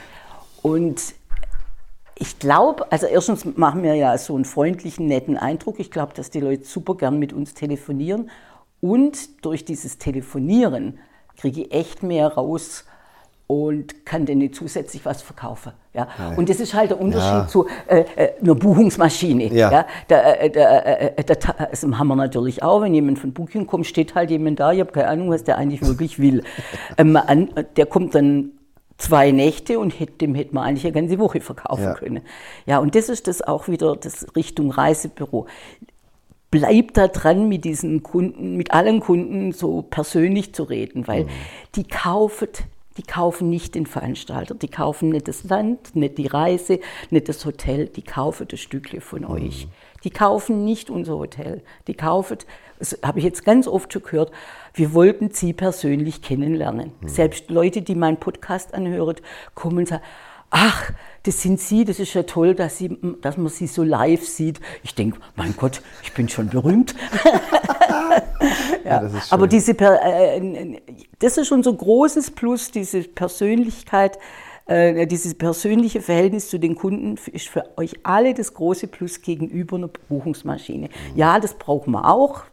Und 0.63 1.01
ich 2.17 2.39
glaube, 2.39 2.91
also 2.93 3.07
erstens 3.07 3.45
machen 3.57 3.83
wir 3.83 3.95
ja 3.95 4.17
so 4.19 4.35
einen 4.35 4.45
freundlichen, 4.45 5.07
netten 5.07 5.37
Eindruck. 5.37 5.81
Ich 5.81 5.91
glaube, 5.91 6.13
dass 6.15 6.31
die 6.31 6.41
Leute 6.41 6.65
super 6.65 6.97
gern 6.97 7.19
mit 7.19 7.33
uns 7.33 7.55
telefonieren. 7.55 8.31
Und 8.81 9.45
durch 9.45 9.65
dieses 9.65 9.99
Telefonieren 9.99 10.99
kriege 11.37 11.63
ich 11.63 11.73
echt 11.73 12.03
mehr 12.03 12.29
raus 12.29 12.85
und 13.47 14.07
kann 14.07 14.25
denen 14.25 14.53
zusätzlich 14.53 15.05
was 15.05 15.21
verkaufen. 15.21 15.73
Ja? 15.93 16.09
Und 16.37 16.49
das 16.49 16.61
ist 16.61 16.73
halt 16.73 16.91
der 16.91 17.01
Unterschied 17.01 17.33
ja. 17.33 17.47
zu 17.47 17.67
äh, 17.87 18.05
äh 18.17 18.41
einer 18.41 18.55
Buchungsmaschine. 18.55 19.53
Ja. 19.53 19.71
ja? 19.71 19.87
Da, 20.09 20.35
äh, 20.35 20.51
da, 20.51 20.79
äh, 20.81 21.25
da, 21.25 21.35
das 21.35 21.83
haben 21.83 22.09
wir 22.09 22.17
natürlich 22.17 22.63
auch, 22.63 22.81
wenn 22.81 22.95
jemand 22.95 23.19
von 23.19 23.33
Booking 23.33 23.67
kommt, 23.67 23.87
steht 23.87 24.15
halt 24.15 24.31
jemand 24.31 24.61
da, 24.61 24.73
ich 24.73 24.81
habe 24.81 24.93
keine 24.93 25.09
Ahnung, 25.09 25.31
was 25.31 25.45
der 25.45 25.59
eigentlich 25.59 25.83
wirklich 25.83 26.19
will. 26.19 26.43
ähm, 26.97 27.19
der 27.77 27.87
kommt 27.87 28.15
dann 28.15 28.53
zwei 28.99 29.31
Nächte 29.33 29.79
und 29.79 29.99
hätte, 29.99 30.13
dem 30.13 30.35
hätte 30.35 30.55
man 30.55 30.65
eigentlich 30.65 30.85
eine 30.85 30.93
ganze 30.93 31.19
Woche 31.19 31.41
verkaufen 31.41 31.83
Ja. 31.85 31.95
können. 31.95 32.21
Ja, 32.67 32.79
und 32.79 32.95
das 32.95 33.09
ist 33.09 33.27
das 33.27 33.43
auch 33.43 33.69
wieder 33.69 33.97
das 33.97 34.27
Richtung 34.37 34.71
Reisebüro. 34.71 35.47
Bleib 36.51 36.95
da 36.95 37.09
dran, 37.09 37.49
mit 37.49 37.65
diesen 37.65 38.05
Kunden, 38.05 38.57
mit 38.57 38.73
allen 38.73 39.01
Kunden 39.01 39.51
so 39.51 39.83
persönlich 39.83 40.55
zu 40.55 40.63
reden, 40.63 41.09
weil 41.09 41.27
die 41.75 41.83
kaufen, 41.83 42.47
die 42.97 43.03
kaufen 43.03 43.51
nicht 43.51 43.75
den 43.75 43.87
Veranstalter, 43.87 44.55
die 44.55 44.69
kaufen 44.69 45.09
nicht 45.09 45.27
das 45.27 45.43
Land, 45.43 45.97
nicht 45.97 46.17
die 46.17 46.29
Reise, 46.29 46.79
nicht 47.11 47.29
das 47.29 47.45
Hotel, 47.45 47.87
die 47.89 48.03
kaufen 48.03 48.47
das 48.49 48.61
Stückle 48.61 49.01
von 49.01 49.25
euch. 49.25 49.67
Die 50.05 50.11
kaufen 50.11 50.65
nicht 50.65 50.91
unser 50.91 51.17
Hotel, 51.19 51.63
die 51.89 51.95
kaufen, 51.95 52.39
das 52.79 52.99
habe 53.03 53.19
ich 53.19 53.25
jetzt 53.25 53.45
ganz 53.45 53.67
oft 53.67 53.93
schon 53.93 54.03
gehört, 54.03 54.33
wir 54.75 54.93
wollten 54.95 55.31
sie 55.31 55.53
persönlich 55.53 56.23
kennenlernen. 56.23 56.93
Selbst 57.07 57.51
Leute, 57.51 57.83
die 57.83 57.95
meinen 57.95 58.19
Podcast 58.19 58.75
anhören, 58.75 59.17
kommen 59.55 59.79
und 59.79 59.89
sagen, 59.89 60.03
ach, 60.51 60.93
das 61.25 61.43
sind 61.43 61.61
Sie, 61.61 61.85
das 61.85 61.99
ist 61.99 62.15
ja 62.15 62.23
toll, 62.23 62.55
dass, 62.55 62.79
sie, 62.79 62.99
dass 63.23 63.37
man 63.37 63.49
Sie 63.49 63.67
so 63.67 63.83
live 63.83 64.25
sieht. 64.27 64.61
Ich 64.83 64.95
denke, 64.95 65.19
mein 65.37 65.55
Gott, 65.57 65.83
ich 66.03 66.13
bin 66.13 66.29
schon 66.29 66.49
berühmt. 66.49 66.95
Ja, 68.85 69.01
das 69.01 69.15
ist 69.15 69.29
schön. 69.29 69.33
Aber 69.33 69.47
diese, 69.47 69.73
äh, 69.73 70.81
das 71.19 71.39
ist 71.39 71.51
unser 71.51 71.73
großes 71.73 72.33
Plus, 72.33 72.71
diese 72.71 73.03
Persönlichkeit, 73.03 74.19
äh, 74.67 75.07
dieses 75.07 75.35
persönliche 75.35 76.03
Verhältnis 76.03 76.49
zu 76.51 76.59
den 76.59 76.75
Kunden 76.75 77.19
ist 77.33 77.49
für 77.49 77.65
euch 77.77 77.95
alle 78.03 78.35
das 78.35 78.53
große 78.53 78.87
Plus 78.87 79.23
gegenüber 79.23 79.77
einer 79.77 79.89
Buchungsmaschine. 79.89 80.91
Ja, 81.15 81.41
das 81.41 81.55
brauchen 81.55 81.93
wir 81.93 82.07
auch, 82.07 82.45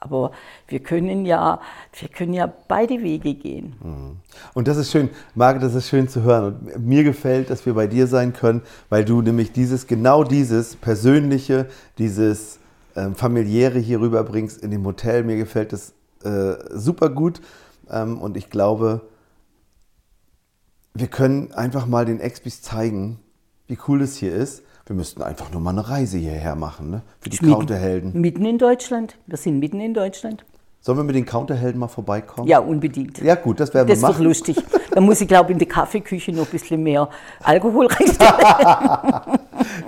aber 0.00 0.32
wir 0.66 0.80
können 0.80 1.26
ja, 1.26 1.60
wir 1.98 2.08
können 2.08 2.32
ja 2.32 2.50
beide 2.68 3.02
Wege 3.02 3.34
gehen. 3.34 3.74
Und 4.54 4.66
das 4.66 4.78
ist 4.78 4.90
schön, 4.90 5.10
Margit, 5.34 5.62
das 5.62 5.74
ist 5.74 5.88
schön 5.88 6.08
zu 6.08 6.22
hören. 6.22 6.56
Und 6.74 6.86
mir 6.86 7.04
gefällt, 7.04 7.50
dass 7.50 7.66
wir 7.66 7.74
bei 7.74 7.86
dir 7.86 8.06
sein 8.06 8.32
können, 8.32 8.62
weil 8.88 9.04
du 9.04 9.20
nämlich 9.20 9.52
dieses, 9.52 9.86
genau 9.86 10.24
dieses 10.24 10.76
Persönliche, 10.76 11.66
dieses 11.98 12.58
ähm, 12.96 13.14
familiäre 13.14 13.78
hier 13.78 14.00
rüberbringst 14.00 14.62
in 14.62 14.70
dem 14.70 14.86
Hotel. 14.86 15.22
Mir 15.22 15.36
gefällt 15.36 15.74
das 15.74 15.92
äh, 16.24 16.54
super 16.70 17.10
gut. 17.10 17.42
Ähm, 17.90 18.18
und 18.20 18.38
ich 18.38 18.48
glaube, 18.48 19.02
wir 20.94 21.08
können 21.08 21.52
einfach 21.52 21.86
mal 21.86 22.06
den 22.06 22.20
Expis 22.20 22.62
zeigen, 22.62 23.18
wie 23.66 23.78
cool 23.86 24.00
es 24.00 24.16
hier 24.16 24.34
ist. 24.34 24.62
Wir 24.90 24.96
müssten 24.96 25.22
einfach 25.22 25.52
nur 25.52 25.60
mal 25.60 25.70
eine 25.70 25.88
Reise 25.88 26.18
hierher 26.18 26.56
machen, 26.56 26.90
ne? 26.90 27.02
Für 27.20 27.30
die 27.30 27.36
Mitten- 27.40 27.52
Counterhelden. 27.54 28.20
Mitten 28.20 28.44
in 28.44 28.58
Deutschland. 28.58 29.14
Wir 29.28 29.36
sind 29.38 29.60
mitten 29.60 29.78
in 29.78 29.94
Deutschland. 29.94 30.44
Sollen 30.80 30.98
wir 30.98 31.04
mit 31.04 31.14
den 31.14 31.24
Counterhelden 31.26 31.78
mal 31.78 31.86
vorbeikommen? 31.86 32.48
Ja, 32.48 32.58
unbedingt. 32.58 33.18
Ja, 33.18 33.36
gut, 33.36 33.60
das 33.60 33.72
werden 33.72 33.86
Das 33.86 34.00
wir 34.00 34.00
ist 34.00 34.02
doch 34.02 34.08
machen. 34.18 34.24
lustig. 34.24 34.56
Da 34.90 35.00
muss 35.00 35.20
ich, 35.20 35.28
glaube 35.28 35.50
ich, 35.50 35.54
in 35.54 35.58
die 35.60 35.66
Kaffeeküche 35.66 36.32
noch 36.32 36.42
ein 36.46 36.50
bisschen 36.50 36.82
mehr 36.82 37.08
Alkohol 37.40 37.86
reinstellen. 37.90 39.38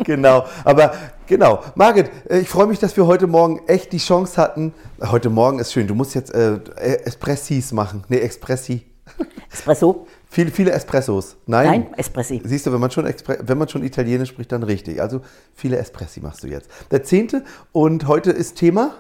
genau, 0.05 0.45
aber 0.65 0.93
genau. 1.27 1.59
Margit, 1.75 2.09
äh, 2.31 2.38
ich 2.38 2.49
freue 2.49 2.69
mich, 2.69 2.79
dass 2.79 2.97
wir 2.97 3.05
heute 3.05 3.27
Morgen 3.27 3.61
echt 3.67 3.93
die 3.93 3.99
Chance 3.99 4.41
hatten. 4.41 4.73
Heute 5.05 5.31
Morgen 5.31 5.59
ist 5.59 5.73
schön, 5.73 5.88
du 5.88 5.97
musst 5.97 6.15
jetzt 6.15 6.33
äh, 6.33 6.61
Espressis 6.77 7.73
machen. 7.73 8.05
Nee, 8.09 8.19
Expressi. 8.19 8.83
Espresso? 9.53 10.07
Viele, 10.35 10.51
viele 10.51 10.71
Espressos. 10.71 11.37
Nein? 11.45 11.66
Nein, 11.66 11.95
Espressi. 11.99 12.40
Siehst 12.42 12.64
du, 12.64 12.73
wenn 12.73 12.81
man, 12.81 12.90
schon 12.90 13.05
Expre 13.05 13.37
wenn 13.42 13.59
man 13.59 13.68
schon 13.68 13.85
Italienisch 13.85 14.31
spricht, 14.31 14.51
dann 14.51 14.62
richtig. 14.62 14.99
Also 14.99 15.21
viele 15.55 15.77
Espressi 15.77 16.21
machst 16.21 16.42
du 16.42 16.47
jetzt. 16.49 16.71
Der 16.90 17.03
zehnte 17.03 17.45
und 17.73 18.09
heute 18.09 18.31
ist 18.31 18.57
Thema. 18.57 18.95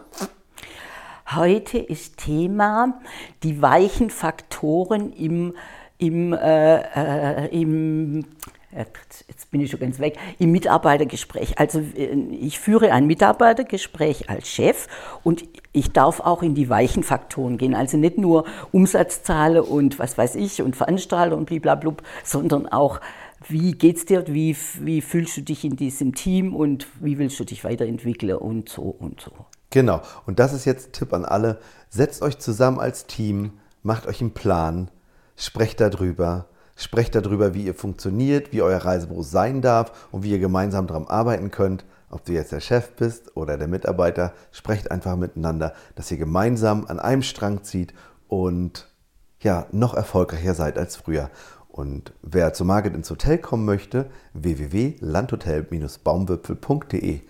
Heute 1.34 1.78
ist 1.78 2.18
Thema 2.18 3.00
die 3.44 3.62
weichen 3.62 4.10
Faktoren 4.10 5.10
im, 5.14 5.54
im, 5.96 6.34
äh, 6.34 7.46
äh, 7.46 7.62
im 7.62 8.26
jetzt 8.76 9.50
bin 9.50 9.60
ich 9.60 9.70
schon 9.70 9.80
ganz 9.80 9.98
weg, 9.98 10.16
im 10.38 10.52
Mitarbeitergespräch. 10.52 11.58
Also 11.58 11.80
äh, 11.80 12.14
ich 12.30 12.58
führe 12.58 12.92
ein 12.92 13.06
Mitarbeitergespräch 13.06 14.30
als 14.30 14.48
Chef 14.48 14.88
und 15.22 15.44
ich 15.72 15.92
darf 15.92 16.20
auch 16.20 16.42
in 16.42 16.54
die 16.54 16.68
weichen 16.68 17.02
Faktoren 17.02 17.58
gehen. 17.58 17.74
Also 17.74 17.96
nicht 17.96 18.18
nur 18.18 18.44
Umsatzzahlen 18.72 19.62
und 19.62 19.98
was 19.98 20.16
weiß 20.16 20.36
ich 20.36 20.62
und 20.62 20.76
Veranstalter 20.76 21.36
und 21.36 21.46
bliblablub, 21.46 22.02
sondern 22.24 22.66
auch 22.66 23.00
wie 23.48 23.72
geht's 23.72 24.04
dir, 24.04 24.26
wie, 24.28 24.56
wie 24.80 25.00
fühlst 25.00 25.36
du 25.36 25.42
dich 25.42 25.64
in 25.64 25.76
diesem 25.76 26.14
Team 26.14 26.54
und 26.54 26.86
wie 27.00 27.18
willst 27.18 27.38
du 27.40 27.44
dich 27.44 27.64
weiterentwickeln 27.64 28.36
und 28.36 28.68
so 28.68 28.82
und 28.82 29.20
so. 29.20 29.32
Genau. 29.70 30.02
Und 30.26 30.38
das 30.38 30.52
ist 30.52 30.64
jetzt 30.64 30.88
ein 30.88 30.92
Tipp 30.92 31.12
an 31.12 31.24
alle. 31.24 31.58
Setzt 31.88 32.22
euch 32.22 32.38
zusammen 32.38 32.78
als 32.78 33.06
Team, 33.06 33.52
macht 33.82 34.06
euch 34.06 34.20
einen 34.20 34.32
Plan, 34.32 34.90
sprecht 35.36 35.80
darüber, 35.80 36.46
sprecht 36.82 37.14
darüber, 37.14 37.54
wie 37.54 37.64
ihr 37.64 37.74
funktioniert, 37.74 38.52
wie 38.52 38.60
euer 38.62 38.78
Reisebüro 38.78 39.22
sein 39.22 39.60
darf 39.62 40.08
und 40.10 40.22
wie 40.22 40.32
ihr 40.32 40.38
gemeinsam 40.38 40.86
daran 40.86 41.06
arbeiten 41.06 41.50
könnt. 41.50 41.84
Ob 42.10 42.24
du 42.24 42.32
jetzt 42.32 42.52
der 42.52 42.60
Chef 42.60 42.92
bist 42.92 43.36
oder 43.36 43.56
der 43.56 43.68
Mitarbeiter, 43.68 44.34
sprecht 44.50 44.90
einfach 44.90 45.16
miteinander, 45.16 45.72
dass 45.94 46.10
ihr 46.10 46.18
gemeinsam 46.18 46.84
an 46.86 47.00
einem 47.00 47.22
Strang 47.22 47.62
zieht 47.62 47.94
und 48.28 48.92
ja, 49.40 49.66
noch 49.72 49.94
erfolgreicher 49.94 50.52
seid 50.54 50.76
als 50.78 50.96
früher. 50.96 51.30
Und 51.68 52.12
wer 52.22 52.52
zu 52.52 52.66
Margit 52.66 52.94
ins 52.94 53.10
Hotel 53.10 53.38
kommen 53.38 53.64
möchte, 53.64 54.10
www.landhotel-baumwipfel.de. 54.34 57.20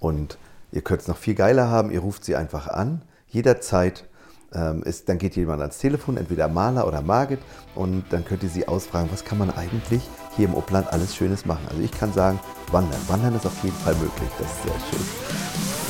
Und 0.00 0.38
ihr 0.72 0.82
könnt 0.82 1.02
es 1.02 1.08
noch 1.08 1.18
viel 1.18 1.36
geiler 1.36 1.68
haben, 1.68 1.92
ihr 1.92 2.00
ruft 2.00 2.24
sie 2.24 2.34
einfach 2.34 2.66
an, 2.66 3.02
jederzeit. 3.28 4.08
Ähm, 4.54 4.82
ist, 4.82 5.08
dann 5.08 5.18
geht 5.18 5.36
jemand 5.36 5.60
ans 5.60 5.78
Telefon, 5.78 6.16
entweder 6.16 6.48
Maler 6.48 6.86
oder 6.86 7.00
Margit, 7.00 7.40
und 7.74 8.04
dann 8.10 8.24
könnt 8.24 8.42
ihr 8.42 8.48
sie 8.48 8.68
ausfragen, 8.68 9.08
was 9.10 9.24
kann 9.24 9.38
man 9.38 9.50
eigentlich 9.50 10.02
hier 10.36 10.46
im 10.46 10.54
Upland 10.54 10.92
alles 10.92 11.14
Schönes 11.14 11.46
machen. 11.46 11.66
Also 11.68 11.82
ich 11.82 11.90
kann 11.90 12.12
sagen, 12.12 12.38
wandern. 12.70 13.00
Wandern 13.08 13.34
ist 13.34 13.46
auf 13.46 13.62
jeden 13.62 13.76
Fall 13.76 13.94
möglich. 13.94 14.30
Das 14.38 14.50
ist 14.50 14.62
sehr 14.62 14.72
schön. 14.90 15.81